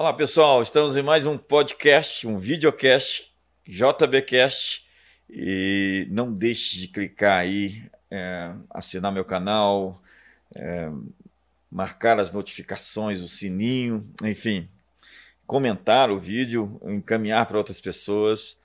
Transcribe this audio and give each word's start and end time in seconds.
Olá 0.00 0.12
pessoal, 0.12 0.62
estamos 0.62 0.96
em 0.96 1.02
mais 1.02 1.26
um 1.26 1.36
podcast, 1.36 2.24
um 2.24 2.38
videocast, 2.38 3.32
JBcast. 3.66 4.86
E 5.28 6.06
não 6.08 6.32
deixe 6.32 6.78
de 6.78 6.86
clicar 6.86 7.40
aí, 7.40 7.82
é, 8.08 8.52
assinar 8.70 9.10
meu 9.10 9.24
canal, 9.24 10.00
é, 10.54 10.88
marcar 11.68 12.20
as 12.20 12.30
notificações, 12.30 13.24
o 13.24 13.28
sininho, 13.28 14.08
enfim, 14.22 14.68
comentar 15.48 16.12
o 16.12 16.20
vídeo, 16.20 16.80
encaminhar 16.84 17.46
para 17.46 17.58
outras 17.58 17.80
pessoas. 17.80 18.56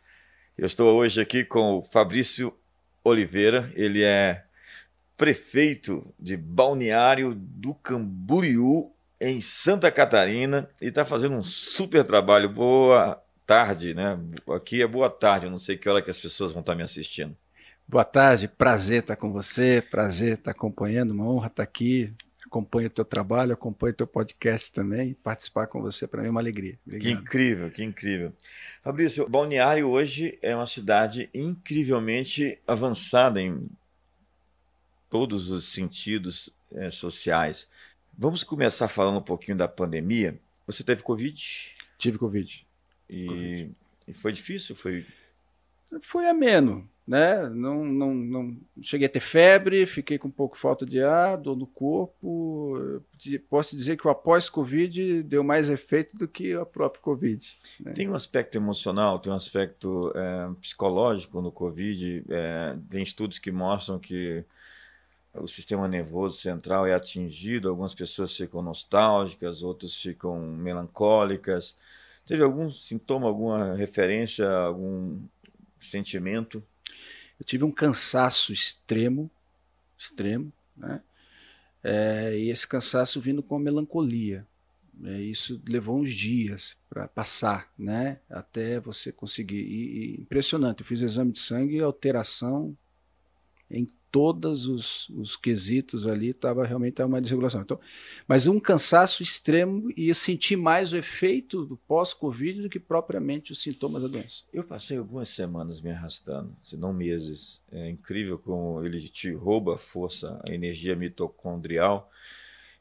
Eu 0.55 0.67
estou 0.67 0.95
hoje 0.95 1.19
aqui 1.19 1.43
com 1.43 1.79
o 1.79 1.81
Fabrício 1.81 2.55
Oliveira, 3.03 3.73
ele 3.73 4.03
é 4.03 4.43
prefeito 5.17 6.13
de 6.19 6.37
Balneário 6.37 7.33
do 7.33 7.73
Camboriú, 7.73 8.92
em 9.23 9.39
Santa 9.39 9.89
Catarina, 9.89 10.69
e 10.81 10.87
está 10.87 11.05
fazendo 11.05 11.35
um 11.35 11.41
super 11.41 12.03
trabalho. 12.03 12.49
Boa 12.49 13.23
tarde, 13.47 13.93
né? 13.93 14.19
Aqui 14.53 14.81
é 14.81 14.87
boa 14.87 15.09
tarde, 15.09 15.45
eu 15.45 15.49
não 15.49 15.57
sei 15.57 15.77
que 15.77 15.87
hora 15.87 16.01
que 16.01 16.09
as 16.09 16.19
pessoas 16.19 16.51
vão 16.51 16.59
estar 16.59 16.75
me 16.75 16.83
assistindo. 16.83 17.33
Boa 17.87 18.03
tarde, 18.03 18.49
prazer 18.49 18.99
estar 18.99 19.15
com 19.15 19.31
você, 19.31 19.81
prazer 19.89 20.33
estar 20.33 20.51
acompanhando, 20.51 21.11
uma 21.11 21.25
honra 21.25 21.47
estar 21.47 21.63
aqui. 21.63 22.13
Acompanho 22.45 22.87
o 22.87 22.89
teu 22.89 23.05
trabalho, 23.05 23.53
acompanho 23.53 23.93
o 23.93 23.95
teu 23.95 24.07
podcast 24.07 24.71
também. 24.73 25.13
Participar 25.13 25.67
com 25.67 25.81
você 25.81 26.05
para 26.05 26.21
mim 26.21 26.27
é 26.27 26.31
uma 26.31 26.41
alegria. 26.41 26.77
Obrigado. 26.85 27.07
Que 27.07 27.11
incrível, 27.13 27.71
que 27.71 27.83
incrível. 27.83 28.33
Fabrício, 28.83 29.27
Balneário 29.29 29.87
hoje 29.87 30.37
é 30.41 30.53
uma 30.53 30.65
cidade 30.65 31.29
incrivelmente 31.33 32.59
avançada 32.67 33.41
em 33.41 33.69
todos 35.09 35.49
os 35.49 35.71
sentidos 35.73 36.49
é, 36.75 36.89
sociais. 36.89 37.69
Vamos 38.17 38.43
começar 38.43 38.87
falando 38.87 39.17
um 39.17 39.23
pouquinho 39.23 39.57
da 39.57 39.67
pandemia. 39.67 40.39
Você 40.67 40.83
teve 40.83 41.03
Covid? 41.03 41.75
Tive 41.97 42.17
Covid. 42.17 42.65
E, 43.09 43.25
COVID. 43.25 43.75
e 44.07 44.13
foi 44.13 44.31
difícil? 44.31 44.75
Foi 44.75 45.05
foi 46.01 46.27
ameno, 46.27 46.87
né? 47.07 47.47
Não, 47.49 47.83
não, 47.85 48.13
não 48.13 48.57
cheguei 48.81 49.07
a 49.07 49.09
ter 49.09 49.19
febre, 49.19 49.85
fiquei 49.85 50.17
com 50.17 50.27
um 50.27 50.31
pouco 50.31 50.57
falta 50.57 50.85
de 50.85 51.01
ar, 51.01 51.37
dor 51.37 51.55
no 51.55 51.67
corpo. 51.67 52.77
Posso 53.49 53.75
dizer 53.75 53.97
que 53.97 54.07
o 54.07 54.09
após-Covid 54.09 55.23
deu 55.23 55.43
mais 55.43 55.69
efeito 55.69 56.15
do 56.17 56.27
que 56.27 56.53
a 56.53 56.65
própria 56.65 57.01
Covid. 57.01 57.57
Né? 57.79 57.91
Tem 57.93 58.09
um 58.09 58.15
aspecto 58.15 58.57
emocional, 58.57 59.19
tem 59.19 59.31
um 59.31 59.35
aspecto 59.35 60.11
é, 60.15 60.49
psicológico 60.61 61.41
no 61.41 61.51
Covid. 61.51 62.23
É, 62.29 62.75
tem 62.89 63.03
estudos 63.03 63.37
que 63.37 63.51
mostram 63.51 63.99
que 63.99 64.43
o 65.33 65.47
sistema 65.47 65.87
nervoso 65.87 66.37
central 66.39 66.85
é 66.85 66.93
atingido, 66.93 67.69
algumas 67.69 67.93
pessoas 67.93 68.35
ficam 68.35 68.61
nostálgicas, 68.61 69.63
outras 69.63 69.95
ficam 69.95 70.39
melancólicas. 70.39 71.75
Teve 72.25 72.43
algum 72.43 72.69
sintoma, 72.71 73.27
alguma 73.27 73.75
referência, 73.75 74.49
algum 74.49 75.19
sentimento? 75.81 76.63
Eu 77.39 77.45
tive 77.45 77.63
um 77.63 77.71
cansaço 77.71 78.53
extremo, 78.53 79.29
extremo, 79.97 80.53
né? 80.77 81.01
É, 81.83 82.37
e 82.37 82.49
esse 82.49 82.65
cansaço 82.65 83.19
vindo 83.19 83.43
com 83.43 83.57
a 83.57 83.59
melancolia. 83.59 84.47
É, 85.03 85.19
isso 85.19 85.61
levou 85.67 85.99
uns 85.99 86.13
dias 86.13 86.77
para 86.89 87.07
passar, 87.07 87.73
né? 87.77 88.19
Até 88.29 88.79
você 88.79 89.11
conseguir. 89.11 89.63
E, 89.63 90.15
e 90.15 90.21
impressionante. 90.21 90.81
Eu 90.81 90.85
fiz 90.85 91.01
exame 91.01 91.31
de 91.31 91.39
sangue 91.39 91.75
e 91.75 91.81
alteração 91.81 92.77
em 93.69 93.87
todos 94.13 94.67
os, 94.67 95.09
os 95.09 95.35
quesitos 95.35 96.05
ali 96.05 96.29
estava 96.29 96.63
realmente 96.67 97.01
uma 97.01 97.19
desregulação. 97.19 97.61
Então, 97.61 97.79
mas 98.27 98.45
um 98.45 98.59
cansaço 98.59 99.23
extremo 99.23 99.91
e 99.97 100.07
eu 100.07 100.13
senti 100.13 100.55
mais 100.55 100.93
o 100.93 100.97
efeito 100.97 101.65
do 101.65 101.75
pós-Covid 101.75 102.61
do 102.61 102.69
que 102.69 102.79
propriamente 102.79 103.51
os 103.51 103.59
sintomas 103.59 104.03
da 104.03 104.07
doença. 104.07 104.43
Eu 104.53 104.63
passei 104.63 104.99
algumas 104.99 105.29
semanas 105.29 105.81
me 105.81 105.89
arrastando, 105.89 106.55
se 106.61 106.77
não 106.77 106.93
meses. 106.93 107.59
É 107.71 107.89
incrível 107.89 108.37
como 108.37 108.85
ele 108.85 109.09
te 109.09 109.31
rouba 109.31 109.73
a 109.73 109.79
força, 109.79 110.39
a 110.47 110.53
energia 110.53 110.95
mitocondrial. 110.95 112.11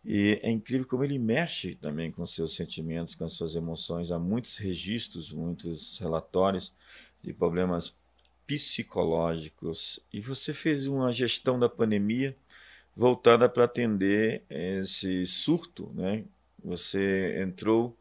E 0.05 0.39
é 0.43 0.51
incrível 0.51 0.87
como 0.87 1.03
ele 1.03 1.19
mexe 1.19 1.77
também 1.77 2.13
com 2.13 2.27
seus 2.27 2.55
sentimentos, 2.55 3.15
com 3.15 3.25
as 3.25 3.33
suas 3.33 3.57
emoções. 3.57 4.11
Há 4.11 4.19
muitos 4.19 4.59
registros, 4.59 5.33
muitos 5.33 5.97
relatórios 5.97 6.75
de 7.23 7.33
problemas 7.33 7.97
psicológicos. 8.47 10.01
E 10.13 10.21
você 10.21 10.53
fez 10.53 10.87
uma 10.87 11.13
gestão 11.13 11.59
da 11.59 11.69
pandemia 11.69 12.37
voltada 12.97 13.49
para 13.49 13.65
atender 13.65 14.43
esse 14.49 15.27
surto, 15.27 15.91
né? 15.95 16.25
Você 16.65 17.41
entrou 17.41 17.97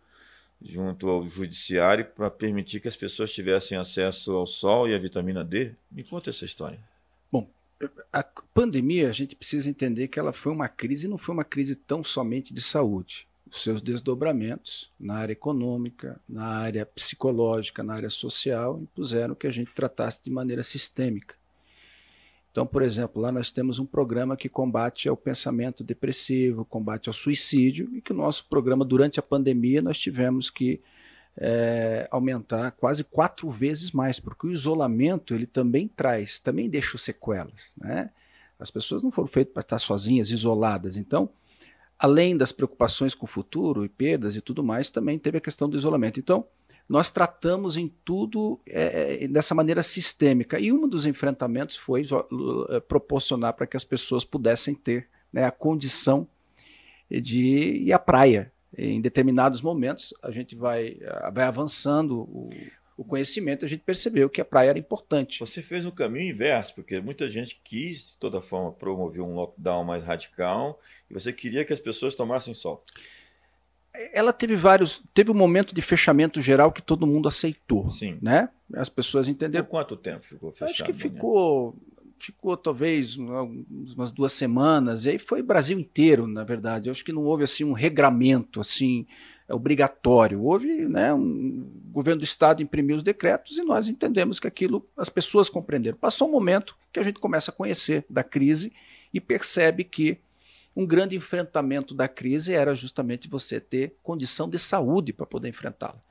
junto 0.63 1.09
ao 1.09 1.27
judiciário 1.27 2.05
para 2.05 2.29
permitir 2.29 2.79
que 2.79 2.87
as 2.87 2.95
pessoas 2.95 3.33
tivessem 3.33 3.77
acesso 3.77 4.33
ao 4.33 4.45
sol 4.45 4.87
e 4.87 4.93
à 4.93 4.97
vitamina 4.97 5.43
D. 5.43 5.71
Me 5.91 6.03
conta 6.03 6.29
essa 6.29 6.45
história. 6.45 6.79
Bom, 7.31 7.49
a 8.13 8.23
pandemia, 8.53 9.09
a 9.09 9.13
gente 9.13 9.35
precisa 9.35 9.69
entender 9.69 10.07
que 10.07 10.19
ela 10.19 10.31
foi 10.31 10.51
uma 10.51 10.67
crise, 10.67 11.07
não 11.07 11.17
foi 11.17 11.33
uma 11.33 11.45
crise 11.45 11.75
tão 11.75 12.03
somente 12.03 12.53
de 12.53 12.61
saúde 12.61 13.25
seus 13.51 13.81
desdobramentos 13.81 14.89
na 14.99 15.15
área 15.15 15.33
econômica, 15.33 16.19
na 16.27 16.45
área 16.45 16.85
psicológica, 16.85 17.83
na 17.83 17.93
área 17.93 18.09
social, 18.09 18.79
impuseram 18.81 19.35
que 19.35 19.45
a 19.45 19.51
gente 19.51 19.71
tratasse 19.73 20.21
de 20.23 20.31
maneira 20.31 20.63
sistêmica. 20.63 21.35
Então, 22.51 22.65
por 22.65 22.81
exemplo, 22.81 23.21
lá 23.21 23.31
nós 23.31 23.51
temos 23.51 23.79
um 23.79 23.85
programa 23.85 24.35
que 24.35 24.49
combate 24.49 25.07
ao 25.07 25.15
pensamento 25.15 25.83
depressivo, 25.83 26.65
combate 26.65 27.07
ao 27.07 27.13
suicídio, 27.13 27.89
e 27.93 28.01
que 28.01 28.11
o 28.11 28.15
nosso 28.15 28.47
programa, 28.49 28.83
durante 28.83 29.19
a 29.19 29.23
pandemia, 29.23 29.81
nós 29.81 29.97
tivemos 29.97 30.49
que 30.49 30.81
é, 31.37 32.07
aumentar 32.11 32.71
quase 32.71 33.05
quatro 33.05 33.49
vezes 33.49 33.91
mais, 33.91 34.19
porque 34.19 34.47
o 34.47 34.51
isolamento 34.51 35.33
ele 35.33 35.45
também 35.45 35.87
traz, 35.87 36.39
também 36.39 36.69
deixa 36.69 36.97
sequelas. 36.97 37.73
Né? 37.77 38.09
As 38.59 38.69
pessoas 38.69 39.01
não 39.01 39.11
foram 39.11 39.27
feitas 39.27 39.53
para 39.53 39.61
estar 39.61 39.79
sozinhas, 39.79 40.29
isoladas. 40.29 40.97
Então, 40.97 41.29
além 42.01 42.35
das 42.35 42.51
preocupações 42.51 43.13
com 43.13 43.25
o 43.25 43.29
futuro 43.29 43.85
e 43.85 43.89
perdas 43.89 44.35
e 44.35 44.41
tudo 44.41 44.63
mais, 44.63 44.89
também 44.89 45.19
teve 45.19 45.37
a 45.37 45.41
questão 45.41 45.69
do 45.69 45.77
isolamento. 45.77 46.19
Então, 46.19 46.47
nós 46.89 47.11
tratamos 47.11 47.77
em 47.77 47.93
tudo 48.03 48.59
é, 48.67 49.23
é 49.23 49.27
dessa 49.27 49.53
maneira 49.53 49.83
sistêmica. 49.83 50.59
E 50.59 50.71
um 50.71 50.87
dos 50.87 51.05
enfrentamentos 51.05 51.75
foi 51.75 52.01
é, 52.69 52.79
proporcionar 52.79 53.53
para 53.53 53.67
que 53.67 53.77
as 53.77 53.83
pessoas 53.83 54.25
pudessem 54.25 54.73
ter 54.73 55.09
né, 55.31 55.45
a 55.45 55.51
condição 55.51 56.27
de 57.07 57.83
ir 57.85 57.93
à 57.93 57.99
praia. 57.99 58.51
Em 58.75 58.99
determinados 58.99 59.61
momentos, 59.61 60.11
a 60.23 60.31
gente 60.31 60.55
vai, 60.55 60.97
vai 61.31 61.43
avançando 61.43 62.21
o, 62.21 62.49
o 62.97 63.03
conhecimento, 63.03 63.65
a 63.65 63.67
gente 63.67 63.81
percebeu 63.81 64.29
que 64.29 64.41
a 64.41 64.45
praia 64.45 64.69
era 64.69 64.79
importante. 64.79 65.39
Você 65.39 65.61
fez 65.61 65.85
o 65.85 65.91
caminho 65.91 66.33
inverso, 66.33 66.75
porque 66.75 66.99
muita 66.99 67.29
gente 67.29 67.59
quis, 67.63 68.11
de 68.11 68.17
toda 68.17 68.41
forma, 68.41 68.71
promover 68.71 69.21
um 69.21 69.33
lockdown 69.33 69.83
mais 69.83 70.03
radical 70.03 70.79
e 71.09 71.13
você 71.13 71.33
queria 71.33 71.65
que 71.65 71.73
as 71.73 71.79
pessoas 71.79 72.15
tomassem 72.15 72.53
sol. 72.53 72.83
Ela 74.13 74.31
teve 74.31 74.55
vários. 74.55 75.03
Teve 75.13 75.31
um 75.31 75.35
momento 75.35 75.75
de 75.75 75.81
fechamento 75.81 76.41
geral 76.41 76.71
que 76.71 76.81
todo 76.81 77.05
mundo 77.05 77.27
aceitou. 77.27 77.89
Sim. 77.89 78.17
Né? 78.21 78.49
As 78.73 78.87
pessoas 78.87 79.27
entenderam. 79.27 79.65
Por 79.65 79.71
quanto 79.71 79.97
tempo 79.97 80.25
ficou 80.25 80.51
fechado? 80.51 80.71
Acho 80.71 80.83
que 80.85 80.93
ficou. 80.93 81.75
Ficou 82.17 82.55
talvez 82.55 83.17
umas 83.17 84.11
duas 84.11 84.31
semanas, 84.31 85.05
e 85.05 85.09
aí 85.09 85.17
foi 85.17 85.41
Brasil 85.41 85.79
inteiro, 85.79 86.27
na 86.27 86.43
verdade. 86.43 86.87
Eu 86.87 86.91
acho 86.91 87.03
que 87.03 87.11
não 87.11 87.23
houve 87.23 87.43
assim 87.43 87.63
um 87.63 87.73
regramento 87.73 88.59
assim 88.59 89.07
obrigatório. 89.53 90.43
Houve, 90.43 90.87
né, 90.87 91.13
um, 91.13 91.65
governo 91.91 92.19
do 92.19 92.23
estado 92.23 92.61
imprimiu 92.63 92.95
os 92.95 93.03
decretos 93.03 93.57
e 93.57 93.63
nós 93.63 93.87
entendemos 93.87 94.39
que 94.39 94.47
aquilo 94.47 94.87
as 94.95 95.09
pessoas 95.09 95.49
compreenderam. 95.49 95.97
Passou 95.97 96.27
um 96.27 96.31
momento 96.31 96.75
que 96.91 96.99
a 96.99 97.03
gente 97.03 97.19
começa 97.19 97.51
a 97.51 97.53
conhecer 97.53 98.05
da 98.09 98.23
crise 98.23 98.73
e 99.13 99.19
percebe 99.19 99.83
que 99.83 100.17
um 100.75 100.85
grande 100.85 101.15
enfrentamento 101.15 101.93
da 101.93 102.07
crise 102.07 102.53
era 102.53 102.73
justamente 102.73 103.27
você 103.27 103.59
ter 103.59 103.95
condição 104.01 104.49
de 104.49 104.57
saúde 104.57 105.11
para 105.11 105.25
poder 105.25 105.49
enfrentá-la. 105.49 106.01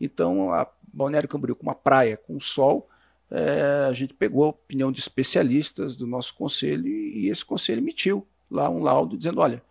Então, 0.00 0.52
a 0.52 0.70
Balneário 0.92 1.28
Camboriú, 1.28 1.56
com 1.56 1.64
uma 1.64 1.74
praia, 1.74 2.16
com 2.16 2.38
sol, 2.38 2.88
é, 3.30 3.86
a 3.88 3.92
gente 3.92 4.14
pegou 4.14 4.44
a 4.44 4.48
opinião 4.48 4.92
de 4.92 5.00
especialistas 5.00 5.96
do 5.96 6.06
nosso 6.06 6.34
conselho 6.34 6.86
e, 6.86 7.24
e 7.24 7.28
esse 7.28 7.44
conselho 7.44 7.80
emitiu 7.80 8.26
lá 8.50 8.70
um 8.70 8.82
laudo 8.82 9.16
dizendo, 9.16 9.40
olha, 9.40 9.62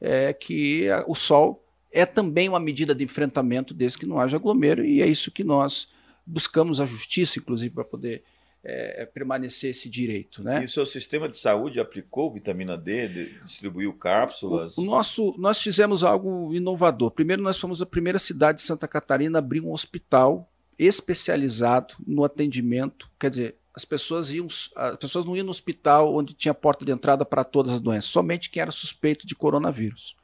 é 0.00 0.32
que 0.32 0.90
a, 0.90 1.04
o 1.06 1.14
sol 1.14 1.65
é 1.96 2.04
também 2.04 2.46
uma 2.46 2.60
medida 2.60 2.94
de 2.94 3.02
enfrentamento 3.02 3.72
desde 3.72 3.96
que 3.96 4.04
não 4.04 4.20
haja 4.20 4.36
aglomero, 4.36 4.84
e 4.84 5.00
é 5.00 5.06
isso 5.06 5.30
que 5.30 5.42
nós 5.42 5.88
buscamos 6.26 6.78
a 6.78 6.84
justiça, 6.84 7.38
inclusive, 7.38 7.74
para 7.74 7.84
poder 7.84 8.22
é, 8.62 9.06
permanecer 9.06 9.70
esse 9.70 9.88
direito. 9.88 10.44
Né? 10.44 10.60
E 10.60 10.64
o 10.66 10.68
seu 10.68 10.84
sistema 10.84 11.26
de 11.26 11.38
saúde 11.38 11.80
aplicou 11.80 12.30
vitamina 12.30 12.76
D, 12.76 13.30
distribuiu 13.42 13.94
cápsulas? 13.94 14.76
O, 14.76 14.82
o, 14.82 14.84
nosso, 14.84 15.34
nós 15.38 15.58
fizemos 15.58 16.04
algo 16.04 16.52
inovador. 16.52 17.10
Primeiro, 17.12 17.42
nós 17.42 17.58
fomos 17.58 17.80
a 17.80 17.86
primeira 17.86 18.18
cidade 18.18 18.58
de 18.58 18.64
Santa 18.64 18.86
Catarina 18.86 19.38
a 19.38 19.40
abrir 19.40 19.62
um 19.62 19.72
hospital 19.72 20.46
especializado 20.78 21.94
no 22.06 22.24
atendimento, 22.24 23.08
quer 23.18 23.30
dizer, 23.30 23.54
as 23.74 23.86
pessoas 23.86 24.30
iam, 24.30 24.46
as 24.76 24.96
pessoas 24.96 25.24
não 25.24 25.34
iam 25.34 25.44
no 25.44 25.50
hospital 25.50 26.14
onde 26.14 26.34
tinha 26.34 26.52
porta 26.52 26.84
de 26.84 26.92
entrada 26.92 27.24
para 27.24 27.42
todas 27.42 27.72
as 27.72 27.80
doenças, 27.80 28.10
somente 28.10 28.50
quem 28.50 28.60
era 28.60 28.70
suspeito 28.70 29.26
de 29.26 29.34
coronavírus. 29.34 30.14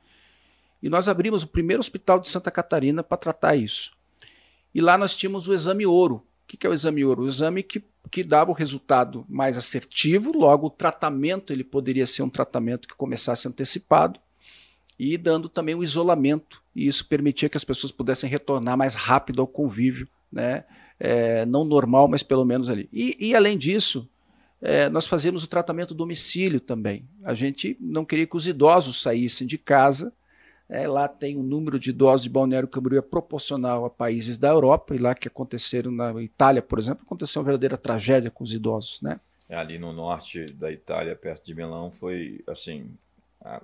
E 0.83 0.89
nós 0.89 1.07
abrimos 1.07 1.43
o 1.43 1.49
primeiro 1.49 1.81
hospital 1.81 2.19
de 2.19 2.29
Santa 2.29 2.51
Catarina 2.51 3.03
para 3.03 3.17
tratar 3.17 3.55
isso. 3.55 3.93
E 4.75 4.81
lá 4.81 4.99
nós 4.99 5.15
tínhamos 5.15 5.47
o 5.47 5.55
exame 5.55 5.87
ouro. 5.87 6.17
O 6.17 6.57
que 6.57 6.67
é 6.67 6.71
o 6.71 6.75
exame 6.75 7.05
ouro? 7.05 7.23
O 7.23 7.29
exame 7.29 7.63
que, 7.63 7.83
que 8.11 8.25
dava 8.25 8.51
o 8.51 8.55
resultado 8.55 9.25
mais 9.29 9.57
assertivo, 9.57 10.37
logo 10.37 10.67
o 10.67 10.71
tratamento 10.71 11.53
ele 11.53 11.65
poderia 11.65 12.07
ser 12.07 12.23
um 12.23 12.29
tratamento 12.29 12.89
que 12.89 12.95
começasse 12.95 13.47
antecipado 13.47 14.21
e 14.99 15.17
dando 15.17 15.49
também 15.49 15.75
o 15.75 15.85
isolamento. 15.85 16.61
E 16.75 16.87
isso 16.87 17.07
permitia 17.07 17.49
que 17.49 17.57
as 17.57 17.65
pessoas 17.65 17.93
pudessem 17.93 18.29
retornar 18.29 18.77
mais 18.77 18.95
rápido 18.95 19.41
ao 19.41 19.47
convívio, 19.47 20.09
né? 20.31 20.65
É, 20.99 21.45
não 21.47 21.65
normal, 21.65 22.07
mas 22.07 22.23
pelo 22.23 22.45
menos 22.45 22.71
ali. 22.71 22.89
E, 22.93 23.17
e 23.19 23.35
além 23.35 23.59
disso, 23.59 24.09
é, 24.61 24.89
nós 24.89 25.07
fazíamos 25.07 25.43
o 25.43 25.49
tratamento 25.49 25.95
domicílio 25.95 26.61
também. 26.61 27.09
A 27.25 27.35
gente 27.35 27.77
não 27.81 28.05
queria 28.05 28.27
que 28.27 28.37
os 28.37 28.47
idosos 28.47 29.03
saíssem 29.03 29.47
de 29.47 29.59
casa 29.59 30.13
é, 30.73 30.89
lá 30.89 31.07
tem 31.07 31.37
um 31.37 31.43
número 31.43 31.79
de 31.79 31.91
idosos 31.91 32.23
de 32.23 32.31
Balneário 32.31 32.67
Camboriú 32.67 32.99
é 32.99 33.03
proporcional 33.03 33.85
a 33.85 33.91
países 33.91 34.39
da 34.39 34.49
Europa, 34.49 34.95
e 34.95 34.99
lá 34.99 35.15
que 35.15 35.29
aconteceram 35.29 35.93
na 35.93 36.23
Itália, 36.23 36.63
por 36.63 36.79
exemplo, 36.79 37.03
aconteceu 37.05 37.41
uma 37.41 37.45
verdadeira 37.45 37.77
tragédia 37.77 38.31
com 38.31 38.43
os 38.43 38.55
idosos, 38.55 39.03
né? 39.03 39.21
É, 39.51 39.55
ali 39.55 39.79
no 39.79 39.93
norte 39.93 40.47
da 40.47 40.73
Itália, 40.73 41.15
perto 41.15 41.45
de 41.45 41.55
Milão, 41.55 41.91
foi 41.91 42.43
assim 42.47 42.91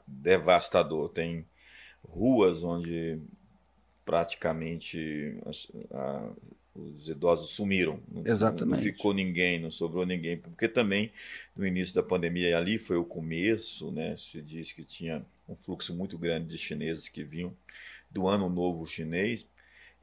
devastador. 0.07 1.09
Tem 1.09 1.47
ruas 2.07 2.63
onde 2.63 3.19
praticamente 4.05 5.39
a, 5.91 6.29
os 6.75 7.09
idosos 7.09 7.51
sumiram. 7.51 8.01
Exatamente. 8.23 8.77
Não, 8.77 8.83
ficou 8.83 9.15
ninguém, 9.15 9.59
não 9.59 9.71
sobrou 9.71 10.05
ninguém, 10.05 10.37
porque 10.37 10.69
também 10.69 11.11
no 11.57 11.67
início 11.67 11.95
da 11.95 12.03
pandemia 12.03 12.59
ali 12.59 12.77
foi 12.77 12.99
o 12.99 13.05
começo, 13.05 13.91
né? 13.91 14.15
Se 14.19 14.43
diz 14.43 14.73
que 14.73 14.85
tinha 14.85 15.25
um 15.49 15.56
fluxo 15.56 15.95
muito 15.95 16.19
grande 16.19 16.49
de 16.49 16.59
chineses 16.59 17.09
que 17.09 17.25
vinham 17.25 17.55
do 18.11 18.29
ano 18.29 18.49
novo 18.49 18.87
chinês 18.87 19.47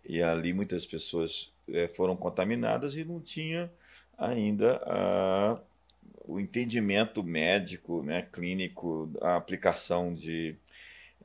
e 0.03 0.21
ali 0.21 0.53
muitas 0.53 0.85
pessoas 0.85 1.51
é, 1.69 1.87
foram 1.89 2.15
contaminadas 2.15 2.95
e 2.95 3.03
não 3.03 3.19
tinha 3.19 3.71
ainda 4.17 4.81
a, 4.85 5.59
o 6.25 6.39
entendimento 6.39 7.23
médico, 7.23 8.03
né, 8.03 8.27
clínico, 8.31 9.09
a 9.21 9.35
aplicação 9.35 10.13
de 10.13 10.55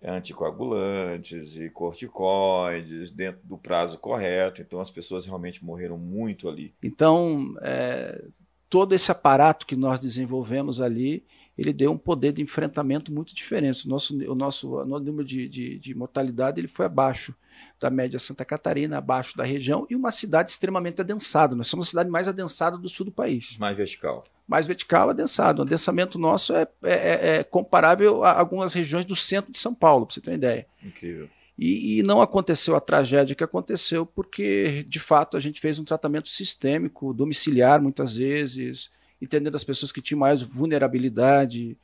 anticoagulantes 0.02 1.56
e 1.56 1.69
corticoides 1.69 3.11
dentro 3.11 3.40
do 3.44 3.58
prazo 3.58 3.99
correto. 3.99 4.62
Então 4.62 4.81
as 4.81 4.90
pessoas 4.90 5.26
realmente 5.26 5.64
morreram 5.64 5.99
muito 5.99 6.49
ali. 6.49 6.72
Então 6.82 7.55
é, 7.61 8.25
todo 8.70 8.94
esse 8.94 9.12
aparato 9.12 9.67
que 9.67 9.76
nós 9.76 10.00
desenvolvemos 10.00 10.81
ali 10.81 11.25
ele 11.61 11.75
deu 11.75 11.93
um 11.93 11.99
poder 11.99 12.32
de 12.32 12.40
enfrentamento 12.40 13.12
muito 13.12 13.34
diferente. 13.34 13.84
O 13.84 13.88
nosso, 13.90 14.17
o 14.17 14.34
nosso, 14.34 14.76
o 14.76 14.99
número 14.99 15.22
de, 15.22 15.46
de, 15.46 15.78
de, 15.78 15.94
mortalidade 15.94 16.58
ele 16.58 16.69
foi 16.69 16.87
abaixo 16.87 17.34
da 17.78 17.90
média 17.90 18.19
Santa 18.19 18.46
Catarina, 18.46 18.96
abaixo 18.96 19.37
da 19.37 19.44
região, 19.44 19.87
e 19.90 19.94
uma 19.94 20.11
cidade 20.11 20.50
extremamente 20.50 21.02
adensada. 21.02 21.55
Nós 21.55 21.67
somos 21.67 21.88
a 21.88 21.90
cidade 21.90 22.08
mais 22.08 22.28
adensada 22.28 22.78
do 22.78 22.88
sul 22.88 23.05
do 23.05 23.12
país. 23.12 23.58
Mais 23.58 23.76
vertical. 23.76 24.25
Mais 24.49 24.67
vertical, 24.67 25.11
adensado. 25.11 25.61
O 25.61 25.67
adensamento 25.67 26.19
nosso 26.19 26.55
é, 26.55 26.67
é, 26.82 26.93
é, 26.93 27.37
é 27.37 27.44
comparável 27.44 28.25
a 28.25 28.38
algumas 28.38 28.72
regiões 28.72 29.05
do 29.05 29.14
centro 29.14 29.52
de 29.52 29.58
São 29.58 29.75
Paulo, 29.75 30.06
para 30.06 30.14
você 30.14 30.20
ter 30.22 30.31
uma 30.31 30.37
ideia. 30.37 30.67
Incrível. 30.82 31.28
E, 31.62 31.98
e, 31.98 32.02
não 32.02 32.22
aconteceu 32.22 32.74
a 32.74 32.80
tragédia 32.80 33.36
que 33.36 33.44
aconteceu 33.44 34.06
porque, 34.06 34.82
de 34.88 34.98
fato, 34.98 35.36
a 35.36 35.40
gente 35.40 35.60
fez 35.60 35.78
um 35.78 35.84
tratamento 35.84 36.30
sistêmico, 36.30 37.12
domiciliar 37.12 37.82
muitas 37.82 38.16
vezes, 38.16 38.90
entendendo 39.20 39.56
as 39.56 39.62
pessoas 39.62 39.92
que 39.92 40.00
tinham 40.00 40.18
mais 40.18 40.40
vulnerabilidade, 40.40 41.76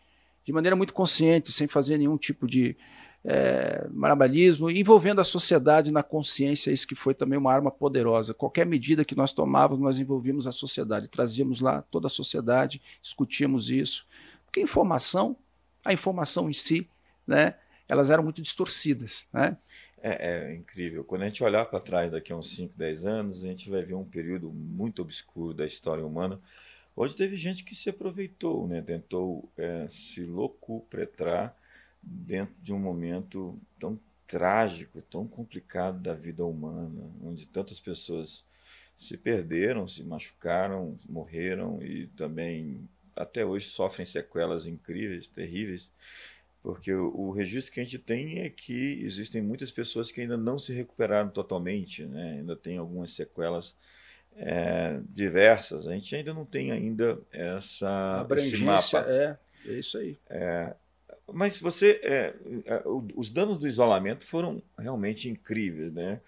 de 0.43 0.52
maneira 0.52 0.75
muito 0.75 0.94
consciente, 0.94 1.52
sem 1.52 1.67
fazer 1.67 1.99
nenhum 1.99 2.17
tipo 2.17 2.46
de 2.46 2.75
é, 3.23 3.87
marabalismo, 3.93 4.70
envolvendo 4.70 5.20
a 5.20 5.25
sociedade 5.25 5.90
na 5.90 6.02
consciência, 6.02 6.70
isso 6.70 6.87
que 6.87 6.94
foi 6.94 7.12
também 7.12 7.38
uma 7.38 7.52
arma 7.52 7.70
poderosa. 7.70 8.32
Qualquer 8.32 8.64
medida 8.64 9.05
que 9.05 9.14
nós 9.14 9.31
tomávamos, 9.31 9.84
nós 9.84 9.99
envolvíamos 9.99 10.46
a 10.46 10.52
sociedade, 10.52 11.06
trazíamos 11.06 11.61
lá 11.61 11.82
toda 11.90 12.06
a 12.06 12.11
sociedade, 12.11 12.81
discutíamos 13.02 13.69
isso. 13.69 14.06
Porque 14.46 14.58
informação, 14.58 15.37
a 15.84 15.93
informação 15.93 16.49
em 16.49 16.55
si, 16.55 16.88
né, 17.26 17.56
elas 17.87 18.08
eram 18.08 18.23
muito 18.23 18.40
distorcidas. 18.40 19.28
Né? 19.32 19.56
É, 20.03 20.29
é, 20.29 20.55
incrível. 20.55 21.03
Quando 21.05 21.23
a 21.23 21.27
gente 21.27 21.43
olhar 21.43 21.65
para 21.65 21.81
trás 21.81 22.13
daqui 22.13 22.33
a 22.33 22.37
uns 22.37 22.55
5, 22.55 22.77
10 22.77 23.07
anos, 23.07 23.43
a 23.43 23.49
gente 23.49 23.69
vai 23.71 23.83
ver 23.83 23.95
um 23.95 24.05
período 24.05 24.51
muito 24.51 25.03
obscuro 25.03 25.55
da 25.55 25.65
história 25.67 26.05
humana, 26.05 26.41
Hoje 26.97 27.15
teve 27.15 27.37
gente 27.37 27.63
que 27.63 27.75
se 27.75 27.91
aproveitou, 27.91 28.67
né? 28.67 28.81
tentou 28.81 29.47
é, 29.59 29.87
se 29.87 30.23
locupretrar 30.23 31.55
dentro 32.03 32.55
de 32.63 32.73
um 32.73 32.79
momento 32.79 33.61
tão 33.79 34.01
trágico, 34.27 35.03
tão 35.03 35.29
complicado 35.29 36.01
da 36.01 36.15
vida 36.15 36.43
humana, 36.43 37.05
onde 37.23 37.47
tantas 37.47 37.79
pessoas 37.79 38.43
se 38.97 39.15
perderam, 39.15 39.87
se 39.87 40.03
machucaram, 40.03 40.99
morreram 41.07 41.83
e 41.83 42.07
também 42.17 42.89
até 43.15 43.45
hoje 43.45 43.67
sofrem 43.67 44.07
sequelas 44.07 44.67
incríveis, 44.67 45.27
terríveis, 45.27 45.91
porque 46.67 46.93
o, 46.93 47.15
o, 47.17 47.31
registro 47.31 47.73
que 47.73 47.81
a 47.81 47.85
gente 47.85 47.97
tem 47.97 48.41
é 48.41 48.51
que 48.51 49.01
existem 49.05 49.41
muitas 49.41 49.71
pessoas 49.71 50.11
que 50.11 50.21
ainda 50.21 50.37
não 50.37 50.59
se 50.59 50.73
recuperaram 50.73 51.31
totalmente, 51.31 52.05
né? 52.05 52.39
ainda 52.41 52.57
tem 52.57 52.77
algumas 52.77 53.13
sequelas 53.13 53.73
é, 54.35 54.99
diversas. 55.09 55.87
A 55.87 55.93
gente 55.93 56.17
ainda 56.17 56.35
não 56.35 56.45
tem 56.45 56.73
ainda 56.73 57.21
essa 57.31 58.19
abrangência. 58.19 58.99
É, 58.99 59.39
é 59.65 59.73
isso 59.75 59.97
aí. 59.97 60.19
É, 60.29 60.75
mas 61.33 61.61
você, 61.61 62.01
é, 62.03 62.35
é 62.65 62.83
os 62.85 63.31
danos 63.31 63.59
do 63.59 63.69
isolamento 63.69 64.25
foram 64.27 64.61
realmente 64.77 65.29
incríveis, 65.29 65.93
né? 65.93 66.21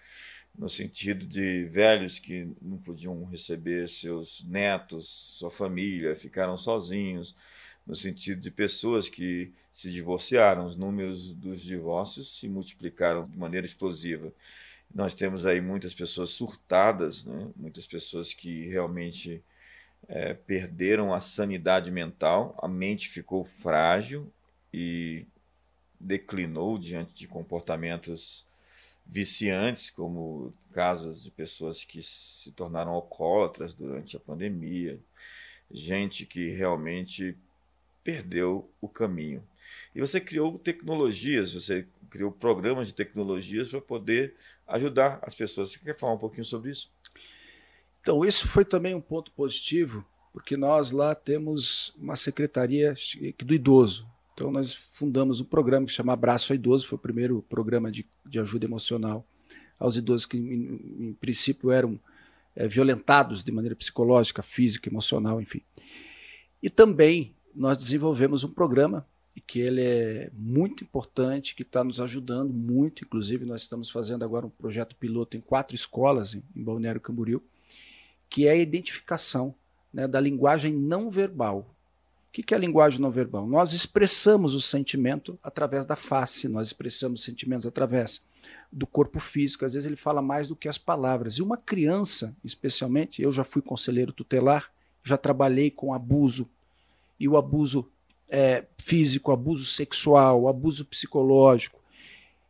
No 0.57 0.69
sentido 0.69 1.25
de 1.25 1.65
velhos 1.65 2.17
que 2.17 2.47
não 2.61 2.77
podiam 2.77 3.25
receber 3.25 3.89
seus 3.89 4.45
netos, 4.45 5.35
sua 5.37 5.51
família, 5.51 6.15
ficaram 6.15 6.57
sozinhos. 6.57 7.35
No 7.89 7.95
sentido 7.95 8.39
de 8.39 8.51
pessoas 8.51 9.09
que 9.09 9.51
se 9.73 9.91
divorciaram, 9.91 10.67
os 10.67 10.75
números 10.75 11.31
dos 11.31 11.59
divórcios 11.59 12.39
se 12.39 12.47
multiplicaram 12.47 13.23
de 13.23 13.35
maneira 13.35 13.65
explosiva. 13.65 14.31
Nós 14.93 15.15
temos 15.15 15.43
aí 15.43 15.59
muitas 15.59 15.91
pessoas 15.91 16.29
surtadas, 16.29 17.25
né? 17.25 17.49
muitas 17.55 17.87
pessoas 17.87 18.31
que 18.31 18.67
realmente 18.67 19.41
é, 20.07 20.35
perderam 20.35 21.11
a 21.11 21.19
sanidade 21.19 21.89
mental, 21.89 22.55
a 22.61 22.67
mente 22.67 23.09
ficou 23.09 23.43
frágil 23.43 24.31
e 24.71 25.25
declinou 25.99 26.77
diante 26.77 27.11
de 27.15 27.27
comportamentos 27.27 28.45
viciantes, 29.03 29.89
como 29.89 30.53
casos 30.73 31.23
de 31.23 31.31
pessoas 31.31 31.83
que 31.83 32.03
se 32.03 32.51
tornaram 32.51 32.91
alcoólatras 32.91 33.73
durante 33.73 34.15
a 34.15 34.19
pandemia, 34.19 34.99
gente 35.71 36.23
que 36.27 36.51
realmente 36.51 37.35
perdeu 38.03 38.69
o 38.81 38.87
caminho. 38.87 39.43
E 39.93 39.99
você 39.99 40.19
criou 40.19 40.57
tecnologias, 40.57 41.53
você 41.53 41.87
criou 42.09 42.31
programas 42.31 42.87
de 42.87 42.93
tecnologias 42.93 43.69
para 43.69 43.81
poder 43.81 44.35
ajudar 44.67 45.19
as 45.21 45.35
pessoas. 45.35 45.71
Você 45.71 45.79
quer 45.79 45.97
falar 45.97 46.13
um 46.13 46.17
pouquinho 46.17 46.45
sobre 46.45 46.71
isso? 46.71 46.91
Então, 48.01 48.23
isso 48.25 48.47
foi 48.47 48.63
também 48.63 48.95
um 48.95 49.01
ponto 49.01 49.31
positivo, 49.31 50.05
porque 50.31 50.55
nós 50.55 50.91
lá 50.91 51.13
temos 51.13 51.93
uma 51.97 52.15
secretaria 52.15 52.93
do 53.43 53.53
idoso. 53.53 54.07
Então, 54.33 54.51
nós 54.51 54.73
fundamos 54.73 55.41
um 55.41 55.45
programa 55.45 55.85
que 55.85 55.91
chama 55.91 56.13
Abraço 56.13 56.53
ao 56.53 56.55
Idoso, 56.55 56.87
foi 56.87 56.97
o 56.97 57.01
primeiro 57.01 57.41
programa 57.49 57.91
de, 57.91 58.07
de 58.25 58.39
ajuda 58.39 58.65
emocional 58.65 59.25
aos 59.77 59.97
idosos 59.97 60.25
que, 60.25 60.37
em, 60.37 61.07
em 61.09 61.13
princípio, 61.19 61.71
eram 61.71 61.99
é, 62.55 62.67
violentados 62.67 63.43
de 63.43 63.51
maneira 63.51 63.75
psicológica, 63.75 64.41
física, 64.41 64.89
emocional, 64.89 65.41
enfim. 65.41 65.61
E 66.61 66.69
também 66.69 67.33
nós 67.55 67.77
desenvolvemos 67.77 68.43
um 68.43 68.49
programa 68.49 69.05
que 69.49 69.59
ele 69.59 69.81
é 69.81 70.29
muito 70.33 70.83
importante, 70.83 71.55
que 71.55 71.63
está 71.63 71.83
nos 71.83 71.99
ajudando 71.99 72.53
muito. 72.53 73.03
Inclusive, 73.03 73.45
nós 73.45 73.63
estamos 73.63 73.89
fazendo 73.89 74.23
agora 74.23 74.45
um 74.45 74.49
projeto 74.49 74.95
piloto 74.95 75.35
em 75.35 75.41
quatro 75.41 75.75
escolas 75.75 76.35
em, 76.35 76.43
em 76.55 76.63
Balneário 76.63 77.01
Camboriú, 77.01 77.41
que 78.29 78.47
é 78.47 78.51
a 78.51 78.55
identificação 78.55 79.55
né, 79.91 80.07
da 80.07 80.19
linguagem 80.19 80.71
não 80.71 81.09
verbal. 81.09 81.65
O 82.27 82.31
que, 82.31 82.43
que 82.43 82.53
é 82.53 82.57
a 82.57 82.59
linguagem 82.59 82.99
não 82.99 83.09
verbal? 83.09 83.47
Nós 83.47 83.73
expressamos 83.73 84.53
o 84.53 84.61
sentimento 84.61 85.37
através 85.41 85.83
da 85.83 85.95
face, 85.95 86.47
nós 86.47 86.67
expressamos 86.67 87.23
sentimentos 87.23 87.65
através 87.65 88.23
do 88.71 88.85
corpo 88.85 89.19
físico. 89.19 89.65
Às 89.65 89.73
vezes 89.73 89.87
ele 89.87 89.95
fala 89.95 90.21
mais 90.21 90.49
do 90.49 90.55
que 90.55 90.69
as 90.69 90.77
palavras. 90.77 91.39
E 91.39 91.41
uma 91.41 91.57
criança, 91.57 92.35
especialmente, 92.43 93.19
eu 93.19 93.31
já 93.31 93.43
fui 93.43 93.63
conselheiro 93.63 94.13
tutelar, 94.13 94.71
já 95.03 95.17
trabalhei 95.17 95.71
com 95.71 95.91
abuso, 95.91 96.47
e 97.19 97.27
o 97.27 97.37
abuso 97.37 97.89
é, 98.29 98.65
físico, 98.81 99.31
abuso 99.31 99.65
sexual, 99.65 100.47
abuso 100.47 100.85
psicológico, 100.85 101.79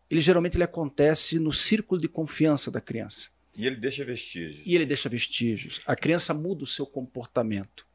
ele 0.10 0.22
geralmente 0.22 0.56
ele 0.56 0.64
acontece 0.64 1.40
no 1.40 1.52
círculo 1.52 2.00
de 2.00 2.08
confiança 2.08 2.72
da 2.72 2.82
criança. 2.82 3.30
E 3.56 3.66
ele 3.66 3.76
deixa 3.76 4.06
vestígios. 4.06 4.62
E 4.66 4.76
ele 4.76 4.86
deixa 4.86 5.10
vestígios. 5.10 5.82
A 5.86 5.96
criança 5.96 6.34
muda 6.34 6.64
o 6.64 6.68
seu 6.68 6.86
comportamento. 6.86 7.86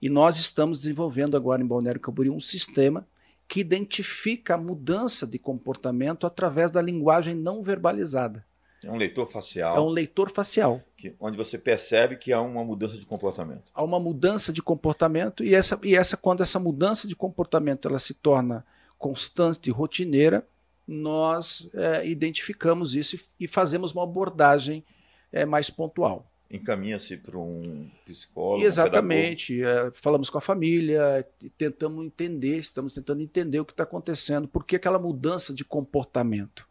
E 0.00 0.08
nós 0.08 0.38
estamos 0.38 0.80
desenvolvendo 0.80 1.36
agora 1.36 1.62
em 1.62 1.66
Balneário 1.66 2.00
Camboriú 2.00 2.34
um 2.34 2.40
sistema 2.40 3.06
que 3.48 3.60
identifica 3.60 4.54
a 4.54 4.58
mudança 4.58 5.26
de 5.26 5.38
comportamento 5.38 6.26
através 6.26 6.70
da 6.70 6.82
linguagem 6.82 7.34
não 7.34 7.62
verbalizada. 7.62 8.44
É 8.84 8.90
um 8.90 8.96
leitor 8.96 9.30
facial. 9.30 9.76
É 9.76 9.80
um 9.80 9.88
leitor 9.88 10.30
facial. 10.30 10.82
Que, 10.98 11.14
onde 11.20 11.36
você 11.36 11.56
percebe 11.56 12.16
que 12.16 12.32
há 12.32 12.42
uma 12.42 12.64
mudança 12.64 12.98
de 12.98 13.06
comportamento. 13.06 13.62
Há 13.72 13.84
uma 13.84 14.00
mudança 14.00 14.52
de 14.52 14.60
comportamento 14.60 15.44
e 15.44 15.54
essa, 15.54 15.78
e 15.84 15.94
essa 15.94 16.16
quando 16.16 16.42
essa 16.42 16.58
mudança 16.58 17.06
de 17.06 17.14
comportamento 17.14 17.86
ela 17.86 18.00
se 18.00 18.14
torna 18.14 18.66
constante 18.98 19.68
e 19.68 19.70
rotineira, 19.70 20.44
nós 20.88 21.70
é, 21.72 22.04
identificamos 22.04 22.96
isso 22.96 23.14
e, 23.14 23.44
e, 23.44 23.46
fazemos 23.46 23.92
uma 23.92 24.02
abordagem 24.02 24.84
é, 25.30 25.46
mais 25.46 25.70
pontual. 25.70 26.28
Encaminha-se 26.50 27.16
para 27.16 27.38
um 27.38 27.88
psicólogo. 28.04 28.64
Exatamente. 28.64 29.62
Um 29.62 29.68
é, 29.68 29.90
falamos 29.92 30.28
com 30.28 30.38
a 30.38 30.40
família, 30.40 31.24
tentamos 31.56 32.04
entender, 32.04 32.58
estamos 32.58 32.92
tentando 32.92 33.22
entender 33.22 33.60
o 33.60 33.64
que 33.64 33.72
está 33.72 33.84
acontecendo, 33.84 34.48
por 34.48 34.64
que 34.64 34.74
aquela 34.74 34.98
mudança 34.98 35.54
de 35.54 35.64
comportamento. 35.64 36.67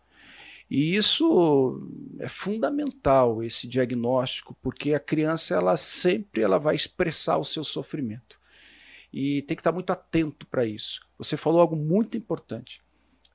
E 0.69 0.95
isso 0.95 1.79
é 2.19 2.27
fundamental, 2.27 3.41
esse 3.41 3.67
diagnóstico, 3.67 4.55
porque 4.61 4.93
a 4.93 4.99
criança 4.99 5.55
ela 5.55 5.77
sempre 5.77 6.41
ela 6.41 6.57
vai 6.57 6.75
expressar 6.75 7.37
o 7.37 7.45
seu 7.45 7.63
sofrimento. 7.63 8.39
E 9.13 9.41
tem 9.43 9.55
que 9.55 9.61
estar 9.61 9.71
muito 9.71 9.91
atento 9.91 10.45
para 10.47 10.65
isso. 10.65 11.07
Você 11.17 11.37
falou 11.37 11.61
algo 11.61 11.75
muito 11.75 12.17
importante. 12.17 12.81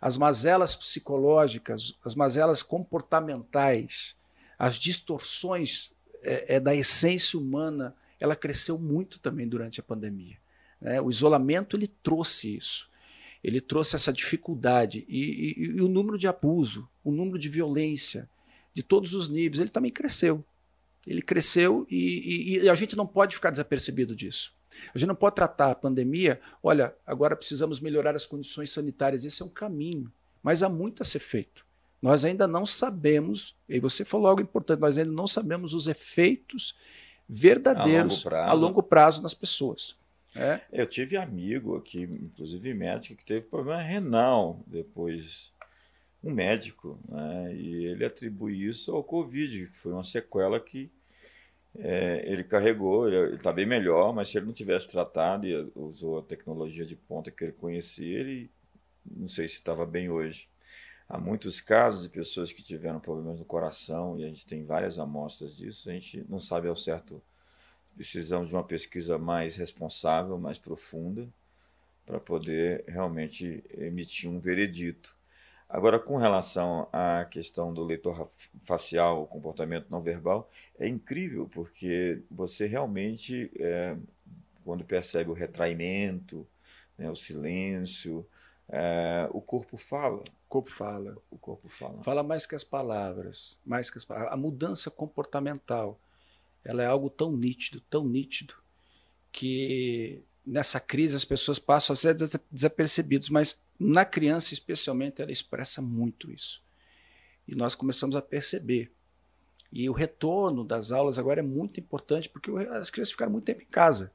As 0.00 0.18
mazelas 0.18 0.76
psicológicas, 0.76 1.94
as 2.04 2.14
mazelas 2.14 2.62
comportamentais, 2.62 4.14
as 4.58 4.74
distorções 4.74 5.92
é, 6.22 6.56
é 6.56 6.60
da 6.60 6.74
essência 6.74 7.38
humana, 7.38 7.96
ela 8.20 8.36
cresceu 8.36 8.78
muito 8.78 9.18
também 9.18 9.48
durante 9.48 9.80
a 9.80 9.82
pandemia. 9.82 10.36
Né? 10.80 11.00
O 11.00 11.08
isolamento 11.08 11.76
ele 11.76 11.86
trouxe 11.86 12.56
isso 12.56 12.92
ele 13.42 13.60
trouxe 13.60 13.96
essa 13.96 14.12
dificuldade 14.12 15.04
e, 15.08 15.18
e, 15.18 15.64
e, 15.76 15.80
o 15.82 15.88
número 15.88 16.16
de 16.16 16.28
abuso, 16.28 16.88
o 17.04 17.10
número 17.10 17.38
de 17.38 17.48
violência 17.48 18.28
de 18.74 18.82
todos 18.82 19.14
os 19.14 19.28
níveis, 19.28 19.60
ele 19.60 19.70
também 19.70 19.90
cresceu. 19.90 20.44
Ele 21.06 21.20
cresceu 21.20 21.86
e, 21.90 22.60
e, 22.62 22.68
a 22.68 22.74
gente 22.74 22.96
não 22.96 23.06
pode 23.06 23.34
ficar 23.34 23.50
desapercebido 23.50 24.14
disso. 24.14 24.54
A 24.94 24.98
gente 24.98 25.08
não 25.08 25.14
pode 25.14 25.36
tratar 25.36 25.70
a 25.70 25.74
pandemia, 25.74 26.40
olha, 26.62 26.94
agora 27.06 27.36
precisamos 27.36 27.80
melhorar 27.80 28.14
as 28.14 28.24
condições 28.24 28.70
sanitárias, 28.70 29.24
esse 29.24 29.42
é 29.42 29.44
um 29.44 29.50
caminho, 29.50 30.10
mas 30.42 30.62
há 30.62 30.68
muito 30.68 31.02
a 31.02 31.04
ser 31.04 31.18
feito. 31.18 31.64
Nós 32.00 32.24
ainda 32.24 32.48
não 32.48 32.66
sabemos, 32.66 33.54
e 33.68 33.78
você 33.78 34.04
falou 34.04 34.26
algo 34.26 34.42
importante, 34.42 34.80
nós 34.80 34.98
ainda 34.98 35.12
não 35.12 35.26
sabemos 35.26 35.74
os 35.74 35.86
efeitos 35.86 36.74
verdadeiros 37.28 38.26
a 38.26 38.28
longo 38.28 38.30
prazo, 38.30 38.50
a 38.50 38.54
longo 38.54 38.82
prazo 38.82 39.22
nas 39.22 39.34
pessoas. 39.34 39.96
É? 40.34 40.60
Eu 40.72 40.86
tive 40.86 41.16
amigo 41.16 41.76
aqui, 41.76 42.02
inclusive 42.02 42.72
médico, 42.72 43.16
que 43.16 43.24
teve 43.24 43.42
problema 43.42 43.82
renal 43.82 44.60
depois. 44.66 45.52
Um 46.22 46.32
médico, 46.32 46.98
né? 47.08 47.54
E 47.54 47.86
ele 47.86 48.04
atribui 48.04 48.64
isso 48.66 48.94
ao 48.94 49.02
Covid, 49.02 49.66
que 49.66 49.78
foi 49.78 49.92
uma 49.92 50.04
sequela 50.04 50.60
que 50.60 50.90
é, 51.76 52.22
ele 52.26 52.44
carregou. 52.44 53.08
Ele 53.08 53.34
está 53.34 53.52
bem 53.52 53.66
melhor, 53.66 54.14
mas 54.14 54.28
se 54.28 54.38
ele 54.38 54.46
não 54.46 54.52
tivesse 54.52 54.88
tratado 54.88 55.46
e 55.46 55.72
usou 55.74 56.18
a 56.18 56.22
tecnologia 56.22 56.86
de 56.86 56.96
ponta 56.96 57.30
que 57.30 57.44
ele 57.44 57.52
conhecia, 57.52 58.20
ele 58.20 58.50
não 59.04 59.28
sei 59.28 59.48
se 59.48 59.54
estava 59.54 59.84
bem 59.84 60.10
hoje. 60.10 60.48
Há 61.08 61.18
muitos 61.18 61.60
casos 61.60 62.02
de 62.04 62.08
pessoas 62.08 62.52
que 62.52 62.62
tiveram 62.62 63.00
problemas 63.00 63.38
no 63.38 63.44
coração 63.44 64.18
e 64.18 64.24
a 64.24 64.28
gente 64.28 64.46
tem 64.46 64.64
várias 64.64 64.98
amostras 64.98 65.56
disso. 65.56 65.90
A 65.90 65.92
gente 65.92 66.24
não 66.28 66.38
sabe 66.38 66.68
ao 66.68 66.76
certo 66.76 67.20
Precisamos 67.94 68.48
de 68.48 68.54
uma 68.54 68.64
pesquisa 68.64 69.18
mais 69.18 69.56
responsável, 69.56 70.38
mais 70.38 70.58
profunda, 70.58 71.28
para 72.06 72.18
poder 72.18 72.84
realmente 72.88 73.62
emitir 73.76 74.30
um 74.30 74.40
veredito. 74.40 75.14
Agora, 75.72 75.98
com 75.98 76.18
relação 76.18 76.86
à 76.92 77.24
questão 77.24 77.72
do 77.72 77.82
leitor 77.82 78.28
facial, 78.60 79.22
o 79.22 79.26
comportamento 79.26 79.86
não 79.88 80.02
verbal, 80.02 80.50
é 80.78 80.86
incrível, 80.86 81.48
porque 81.50 82.20
você 82.30 82.66
realmente, 82.66 83.50
é, 83.58 83.96
quando 84.66 84.84
percebe 84.84 85.30
o 85.30 85.32
retraimento, 85.32 86.46
né, 86.98 87.10
o 87.10 87.16
silêncio, 87.16 88.26
é, 88.68 89.26
o 89.32 89.40
corpo 89.40 89.78
fala. 89.78 90.18
O 90.18 90.48
corpo 90.50 90.70
fala. 90.70 91.16
O 91.30 91.38
corpo 91.38 91.66
fala. 91.70 92.02
Fala 92.02 92.22
mais 92.22 92.44
que 92.44 92.54
as 92.54 92.62
palavras. 92.62 93.58
Mais 93.64 93.88
que 93.88 93.96
as 93.96 94.04
palavras. 94.04 94.30
A 94.30 94.36
mudança 94.36 94.90
comportamental 94.90 95.98
ela 96.62 96.82
é 96.82 96.86
algo 96.86 97.08
tão 97.08 97.32
nítido, 97.32 97.80
tão 97.88 98.04
nítido, 98.04 98.54
que 99.32 100.22
nessa 100.46 100.78
crise 100.78 101.16
as 101.16 101.24
pessoas 101.24 101.58
passam 101.58 101.94
a 101.94 101.96
ser 101.96 102.14
desapercebidos, 102.50 103.30
mas 103.30 103.61
na 103.78 104.04
criança 104.04 104.54
especialmente 104.54 105.20
ela 105.20 105.32
expressa 105.32 105.82
muito 105.82 106.30
isso. 106.30 106.62
E 107.46 107.54
nós 107.54 107.74
começamos 107.74 108.14
a 108.14 108.22
perceber. 108.22 108.92
E 109.72 109.88
o 109.88 109.92
retorno 109.92 110.64
das 110.64 110.92
aulas 110.92 111.18
agora 111.18 111.40
é 111.40 111.42
muito 111.42 111.80
importante 111.80 112.28
porque 112.28 112.50
as 112.50 112.90
crianças 112.90 113.12
ficaram 113.12 113.32
muito 113.32 113.44
tempo 113.44 113.62
em 113.62 113.66
casa. 113.66 114.12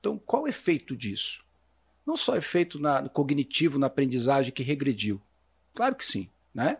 Então, 0.00 0.18
qual 0.18 0.44
o 0.44 0.48
efeito 0.48 0.96
disso? 0.96 1.44
Não 2.06 2.16
só 2.16 2.36
efeito 2.36 2.78
na, 2.78 3.02
no 3.02 3.10
cognitivo, 3.10 3.78
na 3.78 3.86
aprendizagem 3.86 4.52
que 4.52 4.62
regrediu. 4.62 5.20
Claro 5.74 5.94
que 5.94 6.04
sim, 6.04 6.30
né? 6.54 6.78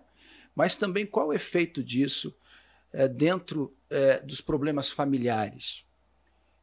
Mas 0.55 0.77
também 0.77 1.07
qual 1.07 1.29
o 1.29 1.33
efeito 1.33 1.85
disso 1.85 2.35
é, 2.93 3.07
dentro 3.07 3.77
é, 3.91 4.21
dos 4.21 4.41
problemas 4.41 4.91
familiares. 4.91 5.85